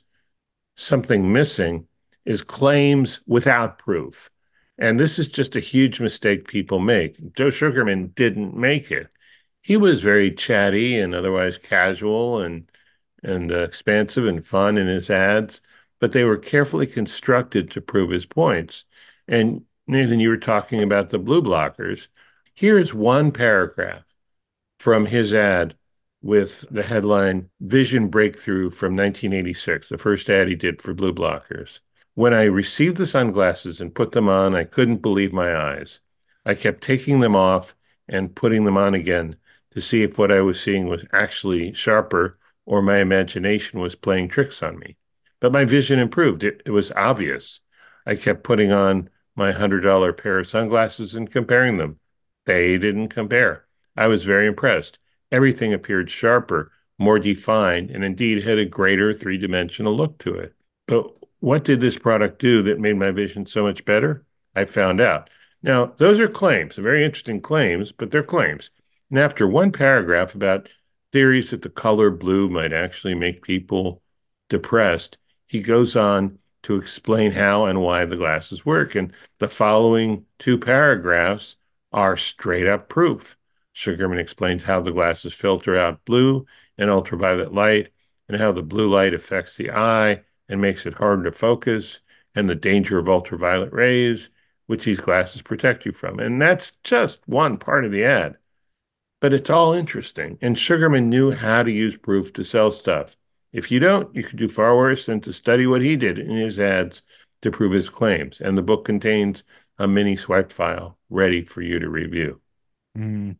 something 0.75 1.33
missing, 1.33 1.87
is 2.25 2.41
claims 2.41 3.21
without 3.27 3.77
proof. 3.77 4.29
And 4.77 4.99
this 4.99 5.19
is 5.19 5.27
just 5.27 5.55
a 5.55 5.61
huge 5.61 5.99
mistake 6.01 6.47
people 6.47 6.79
make. 6.79 7.33
Joe 7.33 7.49
Sugarman 7.49 8.07
didn't 8.15 8.55
make 8.55 8.91
it. 8.91 9.07
He 9.61 9.77
was 9.77 10.01
very 10.01 10.31
chatty 10.31 10.99
and 10.99 11.15
otherwise 11.15 11.57
casual 11.57 12.41
and 12.41 12.69
and 13.23 13.51
uh, 13.51 13.61
expansive 13.61 14.27
and 14.27 14.45
fun 14.45 14.77
in 14.77 14.87
his 14.87 15.09
ads, 15.09 15.59
but 15.99 16.11
they 16.11 16.23
were 16.23 16.37
carefully 16.37 16.85
constructed 16.85 17.71
to 17.71 17.81
prove 17.81 18.11
his 18.11 18.25
points. 18.25 18.83
And 19.27 19.63
Nathan, 19.87 20.19
you 20.19 20.29
were 20.29 20.37
talking 20.37 20.83
about 20.83 21.09
the 21.09 21.19
BluBlockers. 21.19 22.07
Here's 22.53 22.93
one 22.93 23.31
paragraph 23.31 24.03
from 24.79 25.07
his 25.07 25.33
ad 25.33 25.75
with 26.21 26.65
the 26.71 26.83
headline 26.83 27.49
Vision 27.61 28.09
Breakthrough 28.09 28.69
from 28.69 28.95
1986, 28.95 29.89
the 29.89 29.97
first 29.97 30.29
ad 30.29 30.47
he 30.47 30.55
did 30.55 30.81
for 30.81 30.93
BluBlockers. 30.93 31.79
When 32.15 32.33
I 32.33 32.45
received 32.45 32.95
the 32.95 33.05
sunglasses 33.05 33.81
and 33.81 33.93
put 33.93 34.13
them 34.13 34.29
on, 34.29 34.55
I 34.55 34.63
couldn't 34.63 35.01
believe 35.01 35.33
my 35.33 35.53
eyes. 35.55 35.99
I 36.45 36.55
kept 36.55 36.81
taking 36.81 37.19
them 37.19 37.35
off 37.35 37.75
and 38.07 38.33
putting 38.33 38.63
them 38.63 38.77
on 38.77 38.93
again 38.93 39.35
to 39.71 39.81
see 39.81 40.01
if 40.01 40.17
what 40.17 40.31
I 40.31 40.39
was 40.39 40.59
seeing 40.61 40.87
was 40.87 41.05
actually 41.11 41.73
sharper 41.73 42.39
or 42.65 42.81
my 42.81 42.99
imagination 42.99 43.81
was 43.81 43.95
playing 43.95 44.29
tricks 44.29 44.63
on 44.63 44.79
me. 44.79 44.95
But 45.41 45.51
my 45.51 45.65
vision 45.65 45.99
improved. 45.99 46.43
It, 46.45 46.61
it 46.65 46.71
was 46.71 46.91
obvious. 46.93 47.59
I 48.05 48.15
kept 48.15 48.43
putting 48.43 48.71
on 48.71 49.09
my 49.35 49.51
$100 49.51 50.15
pair 50.15 50.39
of 50.39 50.49
sunglasses 50.49 51.15
and 51.15 51.29
comparing 51.29 51.75
them. 51.77 51.99
They 52.45 52.77
didn't 52.77 53.09
compare. 53.09 53.65
I 53.97 54.07
was 54.07 54.23
very 54.23 54.47
impressed. 54.47 54.99
Everything 55.33 55.73
appeared 55.73 56.09
sharper, 56.09 56.71
more 56.97 57.19
defined, 57.19 57.91
and 57.91 58.05
indeed 58.05 58.43
had 58.43 58.57
a 58.57 58.65
greater 58.65 59.13
three 59.13 59.37
dimensional 59.37 59.93
look 59.93 60.17
to 60.19 60.33
it. 60.35 60.53
But 60.87 61.13
what 61.45 61.63
did 61.63 61.79
this 61.79 61.99
product 61.99 62.39
do 62.39 62.63
that 62.63 62.79
made 62.79 62.97
my 62.97 63.11
vision 63.11 63.45
so 63.45 63.61
much 63.61 63.85
better? 63.85 64.25
I 64.55 64.65
found 64.65 64.99
out. 64.99 65.29
Now, 65.61 65.93
those 65.97 66.17
are 66.17 66.27
claims, 66.27 66.75
very 66.75 67.05
interesting 67.05 67.39
claims, 67.39 67.91
but 67.91 68.09
they're 68.09 68.23
claims. 68.23 68.71
And 69.11 69.19
after 69.19 69.47
one 69.47 69.71
paragraph 69.71 70.33
about 70.33 70.69
theories 71.11 71.51
that 71.51 71.61
the 71.61 71.69
color 71.69 72.09
blue 72.09 72.49
might 72.49 72.73
actually 72.73 73.13
make 73.13 73.43
people 73.43 74.01
depressed, 74.49 75.19
he 75.45 75.61
goes 75.61 75.95
on 75.95 76.39
to 76.63 76.77
explain 76.77 77.33
how 77.33 77.65
and 77.65 77.79
why 77.79 78.05
the 78.05 78.17
glasses 78.17 78.65
work. 78.65 78.95
And 78.95 79.13
the 79.37 79.47
following 79.47 80.25
two 80.39 80.57
paragraphs 80.57 81.57
are 81.91 82.17
straight 82.17 82.65
up 82.65 82.89
proof. 82.89 83.37
Sugarman 83.71 84.17
explains 84.17 84.63
how 84.63 84.81
the 84.81 84.91
glasses 84.91 85.35
filter 85.35 85.77
out 85.77 86.05
blue 86.05 86.47
and 86.75 86.89
ultraviolet 86.89 87.53
light, 87.53 87.89
and 88.27 88.41
how 88.41 88.51
the 88.51 88.63
blue 88.63 88.89
light 88.89 89.13
affects 89.13 89.57
the 89.57 89.69
eye 89.69 90.23
and 90.49 90.61
makes 90.61 90.85
it 90.85 90.95
harder 90.95 91.23
to 91.23 91.31
focus, 91.31 92.01
and 92.35 92.49
the 92.49 92.55
danger 92.55 92.97
of 92.97 93.09
ultraviolet 93.09 93.71
rays, 93.73 94.29
which 94.67 94.85
these 94.85 94.99
glasses 94.99 95.41
protect 95.41 95.85
you 95.85 95.91
from. 95.91 96.19
And 96.19 96.41
that's 96.41 96.71
just 96.83 97.27
one 97.27 97.57
part 97.57 97.85
of 97.85 97.91
the 97.91 98.03
ad 98.03 98.37
but 99.21 99.33
it's 99.33 99.49
all 99.49 99.73
interesting. 99.73 100.37
And 100.41 100.57
Sugarman 100.57 101.09
knew 101.09 101.31
how 101.31 101.63
to 101.63 101.71
use 101.71 101.97
proof 101.97 102.33
to 102.33 102.43
sell 102.43 102.71
stuff. 102.71 103.15
If 103.51 103.71
you 103.71 103.79
don't, 103.79 104.13
you 104.15 104.23
could 104.23 104.37
do 104.37 104.49
far 104.49 104.75
worse 104.75 105.05
than 105.05 105.21
to 105.21 105.33
study 105.33 105.65
what 105.65 105.81
he 105.81 105.95
did 105.95 106.19
in 106.19 106.35
his 106.35 106.59
ads 106.59 107.01
to 107.41 107.51
prove 107.51 107.71
his 107.71 107.89
claims. 107.89 108.41
And 108.41 108.57
the 108.57 108.61
book 108.61 108.85
contains 108.85 109.43
a 109.79 109.87
mini 109.87 110.15
swipe 110.15 110.51
file 110.51 110.97
ready 111.09 111.43
for 111.43 111.61
you 111.61 111.79
to 111.79 111.89
review. 111.89 112.39
Mm. 112.97 113.37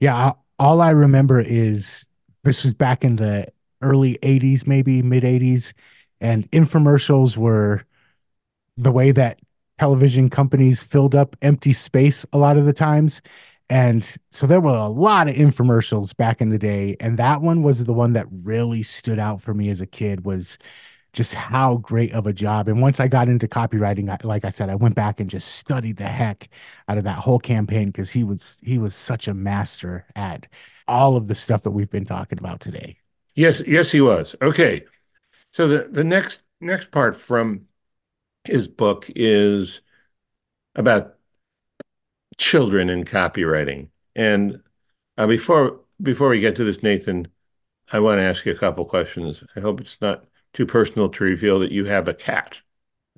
Yeah, 0.00 0.32
all 0.58 0.80
I 0.80 0.90
remember 0.90 1.40
is 1.40 2.06
this 2.44 2.64
was 2.64 2.74
back 2.74 3.04
in 3.04 3.16
the 3.16 3.46
early 3.82 4.18
80s, 4.22 4.66
maybe 4.66 5.02
mid 5.02 5.24
80s, 5.24 5.72
and 6.20 6.50
infomercials 6.50 7.36
were 7.36 7.84
the 8.76 8.92
way 8.92 9.12
that 9.12 9.40
television 9.78 10.28
companies 10.28 10.82
filled 10.82 11.14
up 11.14 11.36
empty 11.42 11.72
space 11.72 12.26
a 12.32 12.38
lot 12.38 12.56
of 12.56 12.66
the 12.66 12.72
times. 12.72 13.22
And 13.70 14.08
so 14.30 14.46
there 14.46 14.60
were 14.60 14.70
a 14.70 14.88
lot 14.88 15.28
of 15.28 15.34
infomercials 15.34 16.16
back 16.16 16.40
in 16.40 16.48
the 16.48 16.58
day. 16.58 16.96
And 17.00 17.18
that 17.18 17.42
one 17.42 17.62
was 17.62 17.84
the 17.84 17.92
one 17.92 18.14
that 18.14 18.26
really 18.30 18.82
stood 18.82 19.18
out 19.18 19.42
for 19.42 19.52
me 19.52 19.68
as 19.68 19.80
a 19.80 19.86
kid 19.86 20.24
was 20.24 20.58
just 21.12 21.34
how 21.34 21.76
great 21.76 22.12
of 22.12 22.26
a 22.26 22.32
job. 22.32 22.68
And 22.68 22.80
once 22.80 23.00
I 23.00 23.08
got 23.08 23.28
into 23.28 23.48
copywriting, 23.48 24.10
I, 24.10 24.26
like 24.26 24.44
I 24.44 24.50
said, 24.50 24.70
I 24.70 24.74
went 24.74 24.94
back 24.94 25.20
and 25.20 25.28
just 25.28 25.56
studied 25.56 25.96
the 25.96 26.06
heck 26.06 26.48
out 26.88 26.98
of 26.98 27.04
that 27.04 27.18
whole 27.18 27.38
campaign 27.38 27.86
because 27.88 28.10
he 28.10 28.24
was 28.24 28.58
he 28.62 28.78
was 28.78 28.94
such 28.94 29.28
a 29.28 29.34
master 29.34 30.06
at 30.16 30.46
all 30.86 31.16
of 31.16 31.26
the 31.26 31.34
stuff 31.34 31.62
that 31.62 31.70
we've 31.70 31.90
been 31.90 32.04
talking 32.04 32.38
about 32.38 32.60
today. 32.60 32.96
Yes, 33.34 33.62
yes, 33.66 33.92
he 33.92 34.00
was. 34.00 34.34
Okay. 34.42 34.84
So 35.58 35.66
the, 35.66 35.88
the 35.90 36.04
next 36.04 36.42
next 36.60 36.92
part 36.92 37.16
from 37.16 37.66
his 38.44 38.68
book 38.68 39.10
is 39.16 39.80
about 40.76 41.16
children 42.36 42.88
and 42.88 43.04
copywriting. 43.04 43.88
And 44.14 44.62
uh, 45.16 45.26
before 45.26 45.80
before 46.00 46.28
we 46.28 46.38
get 46.38 46.54
to 46.54 46.64
this, 46.64 46.80
Nathan, 46.84 47.26
I 47.92 47.98
want 47.98 48.20
to 48.20 48.22
ask 48.22 48.46
you 48.46 48.52
a 48.52 48.56
couple 48.56 48.84
questions. 48.84 49.42
I 49.56 49.58
hope 49.58 49.80
it's 49.80 50.00
not 50.00 50.26
too 50.52 50.64
personal 50.64 51.08
to 51.08 51.24
reveal 51.24 51.58
that 51.58 51.72
you 51.72 51.86
have 51.86 52.06
a 52.06 52.14
cat. 52.14 52.60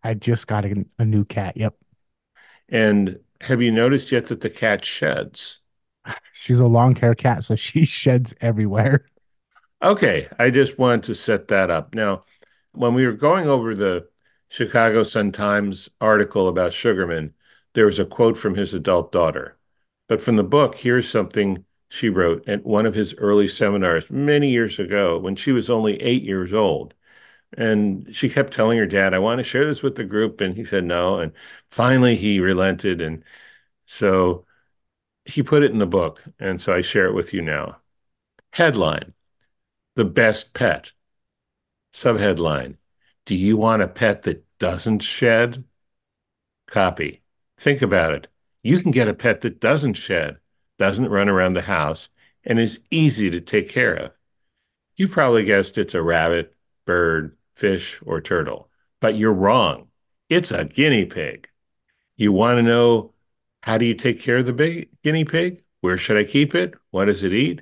I 0.02 0.14
just 0.14 0.46
got 0.46 0.64
a, 0.64 0.86
a 0.98 1.04
new 1.04 1.26
cat. 1.26 1.58
Yep. 1.58 1.76
And 2.70 3.20
have 3.42 3.60
you 3.60 3.70
noticed 3.70 4.12
yet 4.12 4.28
that 4.28 4.40
the 4.40 4.48
cat 4.48 4.82
sheds? 4.82 5.60
She's 6.32 6.60
a 6.60 6.66
long 6.66 6.96
hair 6.96 7.14
cat, 7.14 7.44
so 7.44 7.54
she 7.54 7.84
sheds 7.84 8.32
everywhere. 8.40 9.04
Okay, 9.82 10.28
I 10.38 10.50
just 10.50 10.78
wanted 10.78 11.04
to 11.04 11.14
set 11.14 11.48
that 11.48 11.70
up. 11.70 11.94
Now, 11.94 12.24
when 12.72 12.92
we 12.94 13.06
were 13.06 13.12
going 13.14 13.48
over 13.48 13.74
the 13.74 14.08
Chicago 14.48 15.04
Sun 15.04 15.32
Times 15.32 15.88
article 16.00 16.48
about 16.48 16.74
Sugarman, 16.74 17.34
there 17.72 17.86
was 17.86 17.98
a 17.98 18.04
quote 18.04 18.36
from 18.36 18.54
his 18.56 18.74
adult 18.74 19.10
daughter. 19.10 19.58
But 20.08 20.20
from 20.20 20.36
the 20.36 20.44
book, 20.44 20.74
here's 20.76 21.08
something 21.08 21.64
she 21.88 22.08
wrote 22.10 22.46
at 22.48 22.64
one 22.66 22.84
of 22.86 22.94
his 22.94 23.14
early 23.14 23.48
seminars 23.48 24.10
many 24.10 24.50
years 24.50 24.78
ago 24.78 25.18
when 25.18 25.34
she 25.36 25.52
was 25.52 25.70
only 25.70 25.96
eight 26.02 26.22
years 26.22 26.52
old. 26.52 26.94
And 27.56 28.14
she 28.14 28.28
kept 28.30 28.52
telling 28.52 28.78
her 28.78 28.86
dad, 28.86 29.14
I 29.14 29.18
want 29.20 29.38
to 29.38 29.44
share 29.44 29.66
this 29.66 29.82
with 29.82 29.96
the 29.96 30.04
group. 30.04 30.40
And 30.40 30.56
he 30.56 30.64
said 30.64 30.84
no. 30.84 31.18
And 31.18 31.32
finally, 31.70 32.16
he 32.16 32.40
relented. 32.40 33.00
And 33.00 33.24
so 33.86 34.46
he 35.24 35.42
put 35.42 35.62
it 35.64 35.72
in 35.72 35.78
the 35.78 35.86
book. 35.86 36.22
And 36.40 36.62
so 36.62 36.74
I 36.74 36.82
share 36.82 37.06
it 37.06 37.14
with 37.14 37.34
you 37.34 37.42
now. 37.42 37.80
Headline 38.52 39.14
The 40.00 40.06
Best 40.06 40.54
Pet. 40.54 40.92
Subheadline 41.92 42.76
Do 43.26 43.34
you 43.34 43.58
want 43.58 43.82
a 43.82 43.86
pet 43.86 44.22
that 44.22 44.46
doesn't 44.58 45.00
shed? 45.00 45.64
Copy 46.66 47.20
Think 47.58 47.82
about 47.82 48.14
it. 48.14 48.28
You 48.62 48.78
can 48.78 48.92
get 48.92 49.08
a 49.08 49.12
pet 49.12 49.42
that 49.42 49.60
doesn't 49.60 49.92
shed, 49.92 50.38
doesn't 50.78 51.10
run 51.10 51.28
around 51.28 51.52
the 51.52 51.60
house, 51.60 52.08
and 52.44 52.58
is 52.58 52.80
easy 52.90 53.28
to 53.28 53.42
take 53.42 53.68
care 53.68 53.92
of. 53.92 54.12
You 54.96 55.06
probably 55.06 55.44
guessed 55.44 55.76
it's 55.76 55.92
a 55.92 56.00
rabbit, 56.00 56.56
bird, 56.86 57.36
fish, 57.54 58.00
or 58.02 58.22
turtle, 58.22 58.70
but 59.02 59.18
you're 59.18 59.34
wrong. 59.34 59.88
It's 60.30 60.50
a 60.50 60.64
guinea 60.64 61.04
pig. 61.04 61.50
You 62.16 62.32
want 62.32 62.56
to 62.56 62.62
know 62.62 63.12
how 63.64 63.76
do 63.76 63.84
you 63.84 63.92
take 63.92 64.22
care 64.22 64.38
of 64.38 64.46
the 64.46 64.54
ba- 64.54 64.86
guinea 65.04 65.26
pig? 65.26 65.62
Where 65.82 65.98
should 65.98 66.16
I 66.16 66.24
keep 66.24 66.54
it? 66.54 66.72
What 66.90 67.04
does 67.04 67.22
it 67.22 67.34
eat? 67.34 67.60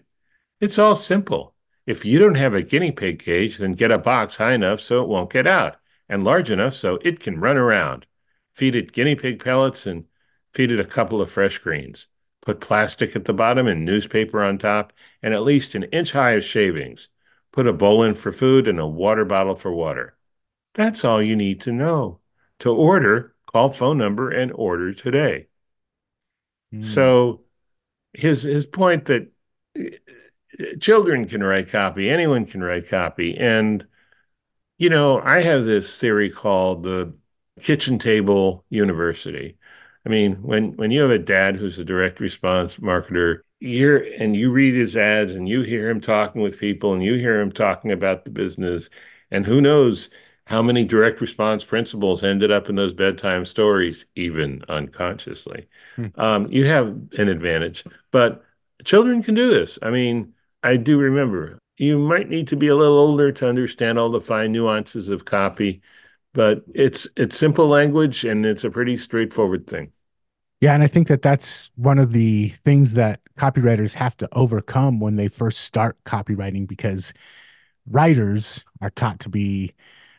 It's 0.60 0.78
all 0.78 0.94
simple. 0.94 1.56
If 1.88 2.04
you 2.04 2.18
don't 2.18 2.34
have 2.34 2.52
a 2.52 2.60
guinea 2.60 2.92
pig 2.92 3.18
cage, 3.18 3.56
then 3.56 3.72
get 3.72 3.90
a 3.90 3.96
box 3.96 4.36
high 4.36 4.52
enough 4.52 4.78
so 4.78 5.02
it 5.02 5.08
won't 5.08 5.32
get 5.32 5.46
out 5.46 5.76
and 6.06 6.22
large 6.22 6.50
enough 6.50 6.74
so 6.74 6.98
it 7.00 7.18
can 7.18 7.40
run 7.40 7.56
around. 7.56 8.04
Feed 8.52 8.76
it 8.76 8.92
guinea 8.92 9.14
pig 9.14 9.42
pellets 9.42 9.86
and 9.86 10.04
feed 10.52 10.70
it 10.70 10.78
a 10.78 10.84
couple 10.84 11.22
of 11.22 11.30
fresh 11.30 11.56
greens. 11.56 12.06
Put 12.42 12.60
plastic 12.60 13.16
at 13.16 13.24
the 13.24 13.32
bottom 13.32 13.66
and 13.66 13.86
newspaper 13.86 14.42
on 14.42 14.58
top 14.58 14.92
and 15.22 15.32
at 15.32 15.44
least 15.44 15.74
an 15.74 15.84
inch 15.84 16.12
high 16.12 16.32
of 16.32 16.44
shavings. 16.44 17.08
Put 17.52 17.66
a 17.66 17.72
bowl 17.72 18.02
in 18.02 18.14
for 18.14 18.32
food 18.32 18.68
and 18.68 18.78
a 18.78 18.86
water 18.86 19.24
bottle 19.24 19.56
for 19.56 19.72
water. 19.72 20.14
That's 20.74 21.06
all 21.06 21.22
you 21.22 21.36
need 21.36 21.62
to 21.62 21.72
know. 21.72 22.20
To 22.58 22.70
order, 22.70 23.34
call 23.50 23.70
phone 23.72 23.96
number 23.96 24.30
and 24.30 24.52
order 24.54 24.92
today. 24.92 25.46
Mm. 26.70 26.84
So 26.84 27.44
his 28.12 28.42
his 28.42 28.66
point 28.66 29.06
that 29.06 29.32
children 30.80 31.26
can 31.26 31.42
write 31.42 31.70
copy, 31.70 32.10
anyone 32.10 32.46
can 32.46 32.62
write 32.62 32.88
copy. 32.88 33.36
And, 33.36 33.86
you 34.78 34.90
know, 34.90 35.20
I 35.20 35.40
have 35.40 35.64
this 35.64 35.96
theory 35.98 36.30
called 36.30 36.82
the 36.84 37.14
kitchen 37.60 37.98
table 37.98 38.64
university. 38.70 39.58
I 40.06 40.08
mean, 40.08 40.42
when 40.42 40.76
when 40.76 40.90
you 40.90 41.02
have 41.02 41.10
a 41.10 41.18
dad 41.18 41.56
who's 41.56 41.78
a 41.78 41.84
direct 41.84 42.20
response 42.20 42.76
marketer, 42.76 43.40
you're 43.60 43.98
and 43.98 44.36
you 44.36 44.52
read 44.52 44.74
his 44.74 44.96
ads 44.96 45.32
and 45.32 45.48
you 45.48 45.62
hear 45.62 45.90
him 45.90 46.00
talking 46.00 46.40
with 46.42 46.58
people 46.58 46.94
and 46.94 47.02
you 47.02 47.14
hear 47.14 47.40
him 47.40 47.52
talking 47.52 47.92
about 47.92 48.24
the 48.24 48.30
business, 48.30 48.88
and 49.30 49.46
who 49.46 49.60
knows 49.60 50.08
how 50.46 50.62
many 50.62 50.84
direct 50.84 51.20
response 51.20 51.62
principles 51.64 52.24
ended 52.24 52.50
up 52.50 52.70
in 52.70 52.76
those 52.76 52.94
bedtime 52.94 53.44
stories, 53.44 54.06
even 54.14 54.62
unconsciously. 54.68 55.68
Hmm. 55.96 56.06
Um, 56.14 56.50
you 56.50 56.64
have 56.64 56.86
an 57.18 57.28
advantage, 57.28 57.84
but 58.10 58.44
children 58.84 59.22
can 59.22 59.34
do 59.34 59.50
this. 59.50 59.78
I 59.82 59.90
mean, 59.90 60.32
I 60.62 60.76
do 60.76 60.98
remember 60.98 61.58
you 61.76 61.98
might 61.98 62.28
need 62.28 62.48
to 62.48 62.56
be 62.56 62.68
a 62.68 62.76
little 62.76 62.98
older 62.98 63.30
to 63.32 63.48
understand 63.48 63.98
all 63.98 64.10
the 64.10 64.20
fine 64.20 64.52
nuances 64.52 65.08
of 65.08 65.24
copy, 65.24 65.80
but 66.34 66.64
it's 66.74 67.06
it's 67.16 67.38
simple 67.38 67.68
language 67.68 68.24
and 68.24 68.44
it's 68.44 68.64
a 68.64 68.70
pretty 68.70 68.96
straightforward 68.96 69.66
thing. 69.66 69.92
Yeah, 70.60 70.74
and 70.74 70.82
I 70.82 70.88
think 70.88 71.06
that 71.06 71.22
that's 71.22 71.70
one 71.76 71.98
of 72.00 72.12
the 72.12 72.48
things 72.64 72.94
that 72.94 73.20
copywriters 73.36 73.94
have 73.94 74.16
to 74.16 74.28
overcome 74.32 74.98
when 74.98 75.14
they 75.14 75.28
first 75.28 75.60
start 75.60 75.96
copywriting 76.04 76.66
because 76.66 77.12
writers 77.88 78.64
are 78.80 78.90
taught 78.90 79.20
to 79.20 79.28
be 79.28 79.72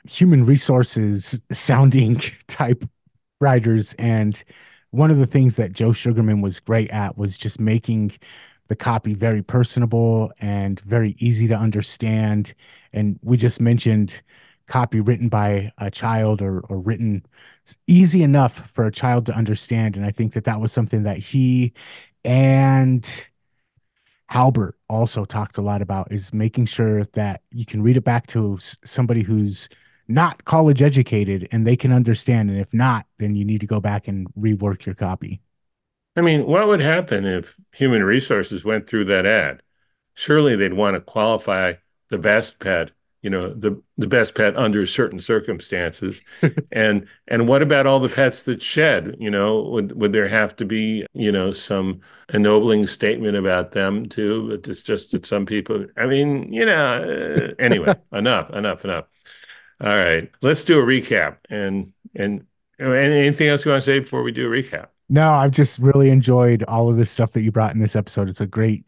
human 0.08 0.46
resources 0.46 1.42
sounding 1.52 2.16
type 2.48 2.86
writers 3.42 3.94
and 4.00 4.44
one 4.92 5.12
of 5.12 5.18
the 5.18 5.28
things 5.28 5.56
that 5.58 5.74
Joe 5.74 5.92
Sugarman 5.94 6.42
was 6.42 6.60
great 6.60 6.90
at 6.90 7.18
was 7.18 7.38
just 7.38 7.60
making 7.60 8.12
the 8.70 8.76
copy 8.76 9.14
very 9.14 9.42
personable 9.44 10.32
and 10.40 10.80
very 10.82 11.16
easy 11.20 11.48
to 11.48 11.56
understand 11.56 12.54
and 12.94 13.20
we 13.22 13.36
just 13.36 13.60
mentioned 13.60 14.22
copy 14.68 15.02
written 15.02 15.28
by 15.28 15.72
a 15.80 15.92
child 15.92 16.42
or 16.42 16.62
or 16.70 16.80
written 16.80 17.26
easy 17.88 18.24
enough 18.24 18.70
for 18.72 18.86
a 18.86 18.92
child 18.92 19.26
to 19.26 19.34
understand 19.34 19.98
and 19.98 20.06
I 20.06 20.12
think 20.12 20.34
that 20.34 20.46
that 20.46 20.62
was 20.62 20.72
something 20.72 21.04
that 21.04 21.18
he 21.18 21.74
and 22.24 23.28
Halbert 24.30 24.76
also 24.88 25.26
talked 25.26 25.58
a 25.58 25.62
lot 25.62 25.82
about 25.82 26.12
is 26.12 26.32
making 26.32 26.66
sure 26.66 27.04
that 27.14 27.42
you 27.52 27.66
can 27.66 27.82
read 27.82 27.98
it 27.98 28.04
back 28.04 28.28
to 28.28 28.60
somebody 28.86 29.24
who's 29.24 29.70
not 30.08 30.46
college 30.46 30.82
educated 30.82 31.48
and 31.52 31.66
they 31.66 31.76
can 31.76 31.92
understand. 31.92 32.50
And 32.50 32.60
if 32.60 32.74
not, 32.74 33.06
then 33.18 33.36
you 33.36 33.46
need 33.46 33.62
to 33.62 33.68
go 33.68 33.80
back 33.80 34.08
and 34.08 34.28
rework 34.36 34.86
your 34.86 34.96
copy. 34.96 35.42
I 36.20 36.22
mean, 36.22 36.46
what 36.46 36.68
would 36.68 36.82
happen 36.82 37.26
if 37.26 37.56
human 37.72 38.04
resources 38.04 38.66
went 38.66 38.90
through 38.90 39.06
that 39.06 39.26
ad? 39.26 39.64
Surely 40.16 40.58
they'd 40.58 40.74
want 40.74 40.96
to 40.96 41.00
qualify 41.00 41.76
the 42.10 42.18
best 42.18 42.60
pet, 42.60 42.92
you 43.22 43.30
know, 43.30 43.54
the 43.54 43.82
the 43.98 44.06
best 44.06 44.36
pet 44.36 44.58
under 44.58 44.86
certain 44.86 45.22
circumstances. 45.22 46.20
and 46.74 47.08
and 47.30 47.48
what 47.48 47.62
about 47.62 47.88
all 47.88 48.02
the 48.02 48.10
pets 48.10 48.44
that 48.44 48.62
shed? 48.62 49.16
You 49.18 49.32
know, 49.32 49.62
would 49.70 49.94
would 49.94 50.12
there 50.12 50.28
have 50.28 50.58
to 50.58 50.66
be, 50.66 51.06
you 51.14 51.32
know, 51.32 51.54
some 51.54 52.02
ennobling 52.34 52.86
statement 52.88 53.38
about 53.38 53.72
them 53.72 54.10
too? 54.10 54.50
But 54.50 54.68
it's 54.68 54.82
just 54.82 55.12
that 55.14 55.26
some 55.26 55.46
people. 55.46 55.86
I 55.96 56.06
mean, 56.06 56.52
you 56.52 56.66
know. 56.66 57.52
Uh, 57.52 57.54
anyway, 57.60 57.96
enough, 58.12 58.50
enough, 58.50 58.84
enough. 58.84 59.06
All 59.80 59.96
right, 59.96 60.30
let's 60.42 60.64
do 60.64 60.82
a 60.82 60.84
recap. 60.84 61.38
And 61.50 61.94
and 62.14 62.46
anything 62.78 63.48
else 63.48 63.64
you 63.64 63.72
want 63.72 63.86
to 63.86 63.90
say 63.90 64.00
before 64.00 64.24
we 64.24 64.34
do 64.34 64.52
a 64.52 64.62
recap? 64.62 64.90
No, 65.10 65.32
I've 65.32 65.52
just 65.52 65.80
really 65.80 66.10
enjoyed 66.10 66.64
all 66.64 66.90
of 66.90 66.96
this 66.96 67.10
stuff 67.10 67.32
that 67.34 67.42
you 67.42 67.52
brought 67.52 67.74
in 67.74 67.80
this 67.82 67.96
episode. 67.96 68.30
It's 68.30 68.42
a 68.42 68.46
great, 68.46 68.88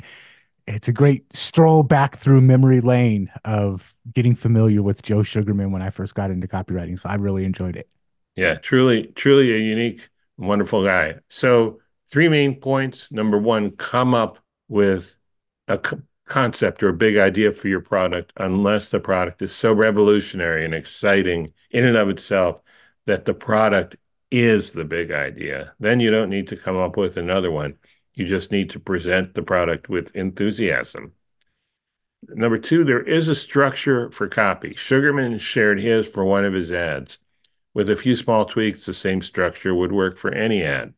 it's 0.68 0.88
a 0.88 0.94
great 0.94 1.26
stroll 1.36 1.82
back 1.82 2.18
through 2.18 2.42
memory 2.42 2.80
lane 2.80 3.32
of 3.44 3.96
getting 4.14 4.36
familiar 4.36 4.84
with 4.84 5.02
Joe 5.02 5.24
Sugarman 5.24 5.72
when 5.72 5.82
I 5.82 5.90
first 5.90 6.14
got 6.14 6.30
into 6.30 6.48
copywriting. 6.48 7.00
So 7.00 7.10
I 7.10 7.16
really 7.16 7.44
enjoyed 7.44 7.76
it. 7.76 7.90
Yeah, 8.36 8.56
truly, 8.56 9.08
truly 9.16 9.54
a 9.54 9.58
unique, 9.58 10.10
wonderful 10.38 10.84
guy. 10.84 11.16
So 11.28 11.80
three 12.10 12.30
main 12.30 12.56
points. 12.60 13.12
Number 13.12 13.38
one, 13.40 13.72
come 13.72 14.14
up 14.14 14.40
with 14.70 15.16
a 15.68 15.80
concept 16.26 16.84
or 16.84 16.90
a 16.90 16.94
big 16.94 17.18
idea 17.18 17.52
for 17.52 17.68
your 17.68 17.82
product 17.82 18.32
unless 18.38 18.90
the 18.90 19.00
product 19.00 19.42
is 19.42 19.54
so 19.54 19.74
revolutionary 19.74 20.64
and 20.64 20.74
exciting 20.74 21.52
in 21.72 21.84
and 21.84 21.98
of 21.98 22.10
itself 22.10 22.62
that 23.06 23.26
the 23.26 23.34
product 23.34 23.98
is 24.32 24.72
the 24.72 24.86
big 24.86 25.12
idea. 25.12 25.74
Then 25.80 26.00
you 26.00 26.10
don't 26.10 26.30
need 26.30 26.48
to 26.48 26.58
come 26.58 26.78
up 26.78 26.98
with 26.98 27.18
another 27.18 27.52
one. 27.52 27.76
You 28.14 28.26
just 28.26 28.52
need 28.52 28.70
to 28.72 28.80
present 28.80 29.34
the 29.34 29.44
product 29.44 29.90
with 29.90 30.16
enthusiasm. 30.16 31.14
Number 32.28 32.58
two, 32.58 32.84
there 32.84 33.02
is 33.02 33.28
a 33.28 33.36
structure 33.36 34.10
for 34.12 34.28
copy. 34.28 34.74
Sugarman 34.74 35.38
shared 35.38 35.82
his 35.82 36.08
for 36.08 36.24
one 36.24 36.46
of 36.46 36.54
his 36.54 36.72
ads. 36.72 37.18
With 37.74 37.90
a 37.90 37.96
few 37.96 38.16
small 38.16 38.46
tweaks, 38.46 38.86
the 38.86 38.94
same 38.94 39.22
structure 39.22 39.74
would 39.74 39.92
work 39.92 40.18
for 40.18 40.32
any 40.34 40.64
ad. 40.64 40.94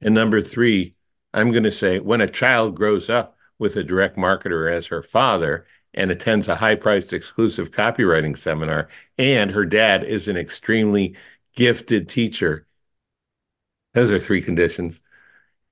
And 0.00 0.14
number 0.14 0.40
three, 0.40 0.94
I'm 1.34 1.50
going 1.50 1.64
to 1.64 1.72
say 1.72 1.98
when 2.00 2.20
a 2.20 2.28
child 2.28 2.74
grows 2.74 3.10
up, 3.10 3.36
with 3.62 3.76
a 3.76 3.84
direct 3.84 4.16
marketer 4.16 4.70
as 4.70 4.88
her 4.88 5.04
father 5.04 5.64
and 5.94 6.10
attends 6.10 6.48
a 6.48 6.56
high 6.56 6.74
priced 6.74 7.12
exclusive 7.12 7.70
copywriting 7.70 8.36
seminar, 8.36 8.88
and 9.18 9.52
her 9.52 9.64
dad 9.64 10.02
is 10.02 10.26
an 10.26 10.36
extremely 10.36 11.14
gifted 11.54 12.08
teacher. 12.08 12.66
Those 13.94 14.10
are 14.10 14.18
three 14.18 14.40
conditions. 14.40 15.00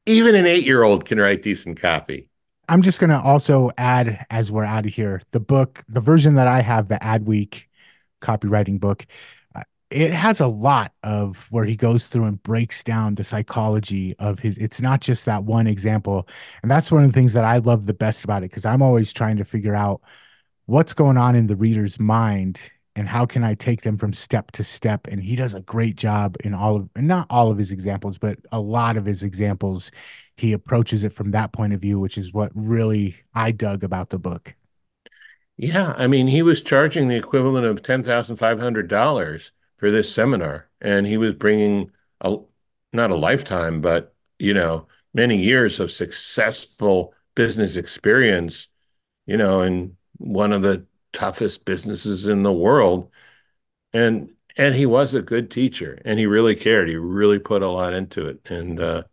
Even 0.06 0.34
an 0.34 0.46
eight 0.46 0.64
year 0.64 0.82
old 0.82 1.04
can 1.04 1.18
write 1.18 1.42
decent 1.42 1.80
copy. 1.80 2.28
I'm 2.68 2.82
just 2.82 3.00
going 3.00 3.10
to 3.10 3.20
also 3.20 3.70
add, 3.76 4.24
as 4.30 4.52
we're 4.52 4.64
out 4.64 4.86
of 4.86 4.92
here, 4.92 5.22
the 5.32 5.40
book, 5.40 5.82
the 5.88 6.00
version 6.00 6.34
that 6.34 6.46
I 6.46 6.60
have, 6.60 6.88
the 6.88 6.96
Adweek 6.96 7.64
copywriting 8.20 8.78
book 8.78 9.06
uh, 9.54 9.62
it 9.90 10.12
has 10.12 10.40
a 10.40 10.46
lot 10.46 10.92
of 11.02 11.46
where 11.50 11.64
he 11.64 11.74
goes 11.76 12.06
through 12.06 12.24
and 12.24 12.42
breaks 12.42 12.84
down 12.84 13.14
the 13.14 13.24
psychology 13.24 14.14
of 14.18 14.38
his 14.38 14.56
it's 14.58 14.80
not 14.80 15.00
just 15.00 15.24
that 15.24 15.44
one 15.44 15.66
example 15.66 16.28
and 16.62 16.70
that's 16.70 16.92
one 16.92 17.04
of 17.04 17.10
the 17.10 17.14
things 17.14 17.32
that 17.32 17.44
i 17.44 17.56
love 17.58 17.86
the 17.86 17.94
best 17.94 18.24
about 18.24 18.42
it 18.42 18.50
because 18.50 18.66
i'm 18.66 18.82
always 18.82 19.12
trying 19.12 19.36
to 19.36 19.44
figure 19.44 19.74
out 19.74 20.00
what's 20.66 20.94
going 20.94 21.16
on 21.16 21.34
in 21.34 21.46
the 21.46 21.56
reader's 21.56 21.98
mind 21.98 22.70
and 23.00 23.08
how 23.08 23.26
can 23.26 23.42
i 23.42 23.54
take 23.54 23.82
them 23.82 23.98
from 23.98 24.12
step 24.12 24.52
to 24.52 24.62
step 24.62 25.08
and 25.08 25.22
he 25.22 25.34
does 25.34 25.54
a 25.54 25.60
great 25.62 25.96
job 25.96 26.36
in 26.44 26.54
all 26.54 26.76
of 26.76 26.88
not 26.96 27.26
all 27.30 27.50
of 27.50 27.58
his 27.58 27.72
examples 27.72 28.18
but 28.18 28.38
a 28.52 28.60
lot 28.60 28.96
of 28.96 29.04
his 29.04 29.22
examples 29.22 29.90
he 30.36 30.52
approaches 30.52 31.02
it 31.02 31.12
from 31.12 31.32
that 31.32 31.52
point 31.52 31.72
of 31.72 31.80
view 31.80 31.98
which 31.98 32.16
is 32.16 32.32
what 32.32 32.52
really 32.54 33.16
i 33.34 33.50
dug 33.50 33.82
about 33.82 34.10
the 34.10 34.18
book 34.18 34.54
yeah 35.56 35.94
i 35.96 36.06
mean 36.06 36.28
he 36.28 36.42
was 36.42 36.62
charging 36.62 37.08
the 37.08 37.16
equivalent 37.16 37.66
of 37.66 37.82
$10500 37.82 39.50
for 39.80 39.90
this 39.90 40.14
seminar, 40.14 40.68
and 40.80 41.06
he 41.06 41.16
was 41.16 41.32
bringing 41.32 41.90
a 42.20 42.36
not 42.92 43.10
a 43.10 43.16
lifetime, 43.16 43.80
but 43.80 44.14
you 44.38 44.54
know, 44.54 44.86
many 45.14 45.42
years 45.42 45.80
of 45.80 45.90
successful 45.90 47.14
business 47.34 47.76
experience. 47.76 48.68
You 49.26 49.38
know, 49.38 49.62
in 49.62 49.96
one 50.18 50.52
of 50.52 50.62
the 50.62 50.86
toughest 51.12 51.64
businesses 51.64 52.26
in 52.26 52.42
the 52.42 52.52
world, 52.52 53.10
and 53.92 54.30
and 54.56 54.74
he 54.74 54.86
was 54.86 55.14
a 55.14 55.22
good 55.22 55.50
teacher, 55.50 56.00
and 56.04 56.18
he 56.18 56.26
really 56.26 56.56
cared. 56.56 56.88
He 56.88 56.96
really 56.96 57.38
put 57.38 57.62
a 57.62 57.68
lot 57.68 57.94
into 57.94 58.26
it, 58.28 58.40
and 58.50 58.80
uh, 58.80 59.04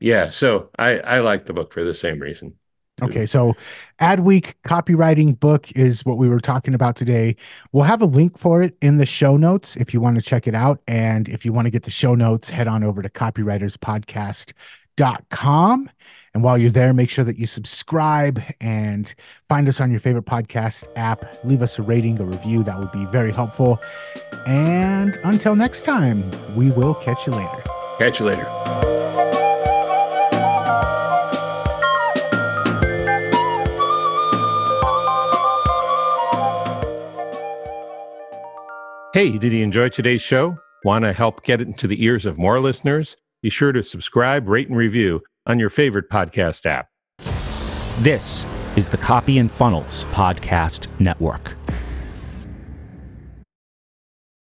yeah, 0.00 0.30
so 0.30 0.70
I 0.78 0.98
I 0.98 1.20
like 1.20 1.46
the 1.46 1.52
book 1.52 1.72
for 1.72 1.84
the 1.84 1.94
same 1.94 2.20
reason. 2.20 2.58
Okay, 3.02 3.26
so 3.26 3.54
Adweek 4.00 4.54
copywriting 4.64 5.38
book 5.40 5.72
is 5.72 6.04
what 6.04 6.16
we 6.16 6.28
were 6.28 6.38
talking 6.38 6.74
about 6.74 6.94
today. 6.94 7.34
We'll 7.72 7.82
have 7.84 8.02
a 8.02 8.06
link 8.06 8.38
for 8.38 8.62
it 8.62 8.76
in 8.80 8.98
the 8.98 9.06
show 9.06 9.36
notes 9.36 9.74
if 9.76 9.92
you 9.92 10.00
want 10.00 10.16
to 10.16 10.22
check 10.22 10.46
it 10.46 10.54
out. 10.54 10.80
And 10.86 11.28
if 11.28 11.44
you 11.44 11.52
want 11.52 11.66
to 11.66 11.72
get 11.72 11.82
the 11.82 11.90
show 11.90 12.14
notes, 12.14 12.50
head 12.50 12.68
on 12.68 12.84
over 12.84 13.02
to 13.02 13.08
copywriterspodcast.com. 13.08 14.54
And 16.34 16.42
while 16.42 16.58
you're 16.58 16.70
there, 16.70 16.92
make 16.92 17.10
sure 17.10 17.24
that 17.24 17.38
you 17.38 17.46
subscribe 17.46 18.42
and 18.60 19.14
find 19.48 19.68
us 19.68 19.80
on 19.80 19.90
your 19.90 20.00
favorite 20.00 20.24
podcast 20.24 20.88
app. 20.96 21.24
Leave 21.44 21.62
us 21.62 21.78
a 21.78 21.82
rating, 21.82 22.20
a 22.20 22.24
review. 22.24 22.64
That 22.64 22.78
would 22.78 22.90
be 22.92 23.04
very 23.06 23.32
helpful. 23.32 23.78
And 24.46 25.16
until 25.24 25.54
next 25.54 25.82
time, 25.82 26.28
we 26.56 26.70
will 26.72 26.94
catch 26.94 27.26
you 27.26 27.32
later. 27.32 27.62
Catch 27.98 28.18
you 28.18 28.26
later. 28.26 28.44
Hey, 39.14 39.38
did 39.38 39.52
you 39.52 39.62
enjoy 39.62 39.90
today's 39.90 40.22
show? 40.22 40.58
Want 40.82 41.04
to 41.04 41.12
help 41.12 41.44
get 41.44 41.60
it 41.60 41.68
into 41.68 41.86
the 41.86 42.04
ears 42.04 42.26
of 42.26 42.36
more 42.36 42.58
listeners? 42.58 43.16
Be 43.44 43.50
sure 43.50 43.72
to 43.72 43.82
subscribe, 43.82 44.48
rate, 44.48 44.68
and 44.68 44.76
review 44.78 45.22
on 45.44 45.58
your 45.58 45.68
favorite 45.68 46.08
podcast 46.08 46.64
app. 46.64 46.88
This 47.98 48.46
is 48.74 48.88
the 48.88 48.96
Copy 48.96 49.36
and 49.36 49.52
Funnels 49.52 50.06
Podcast 50.12 50.86
Network. 50.98 51.54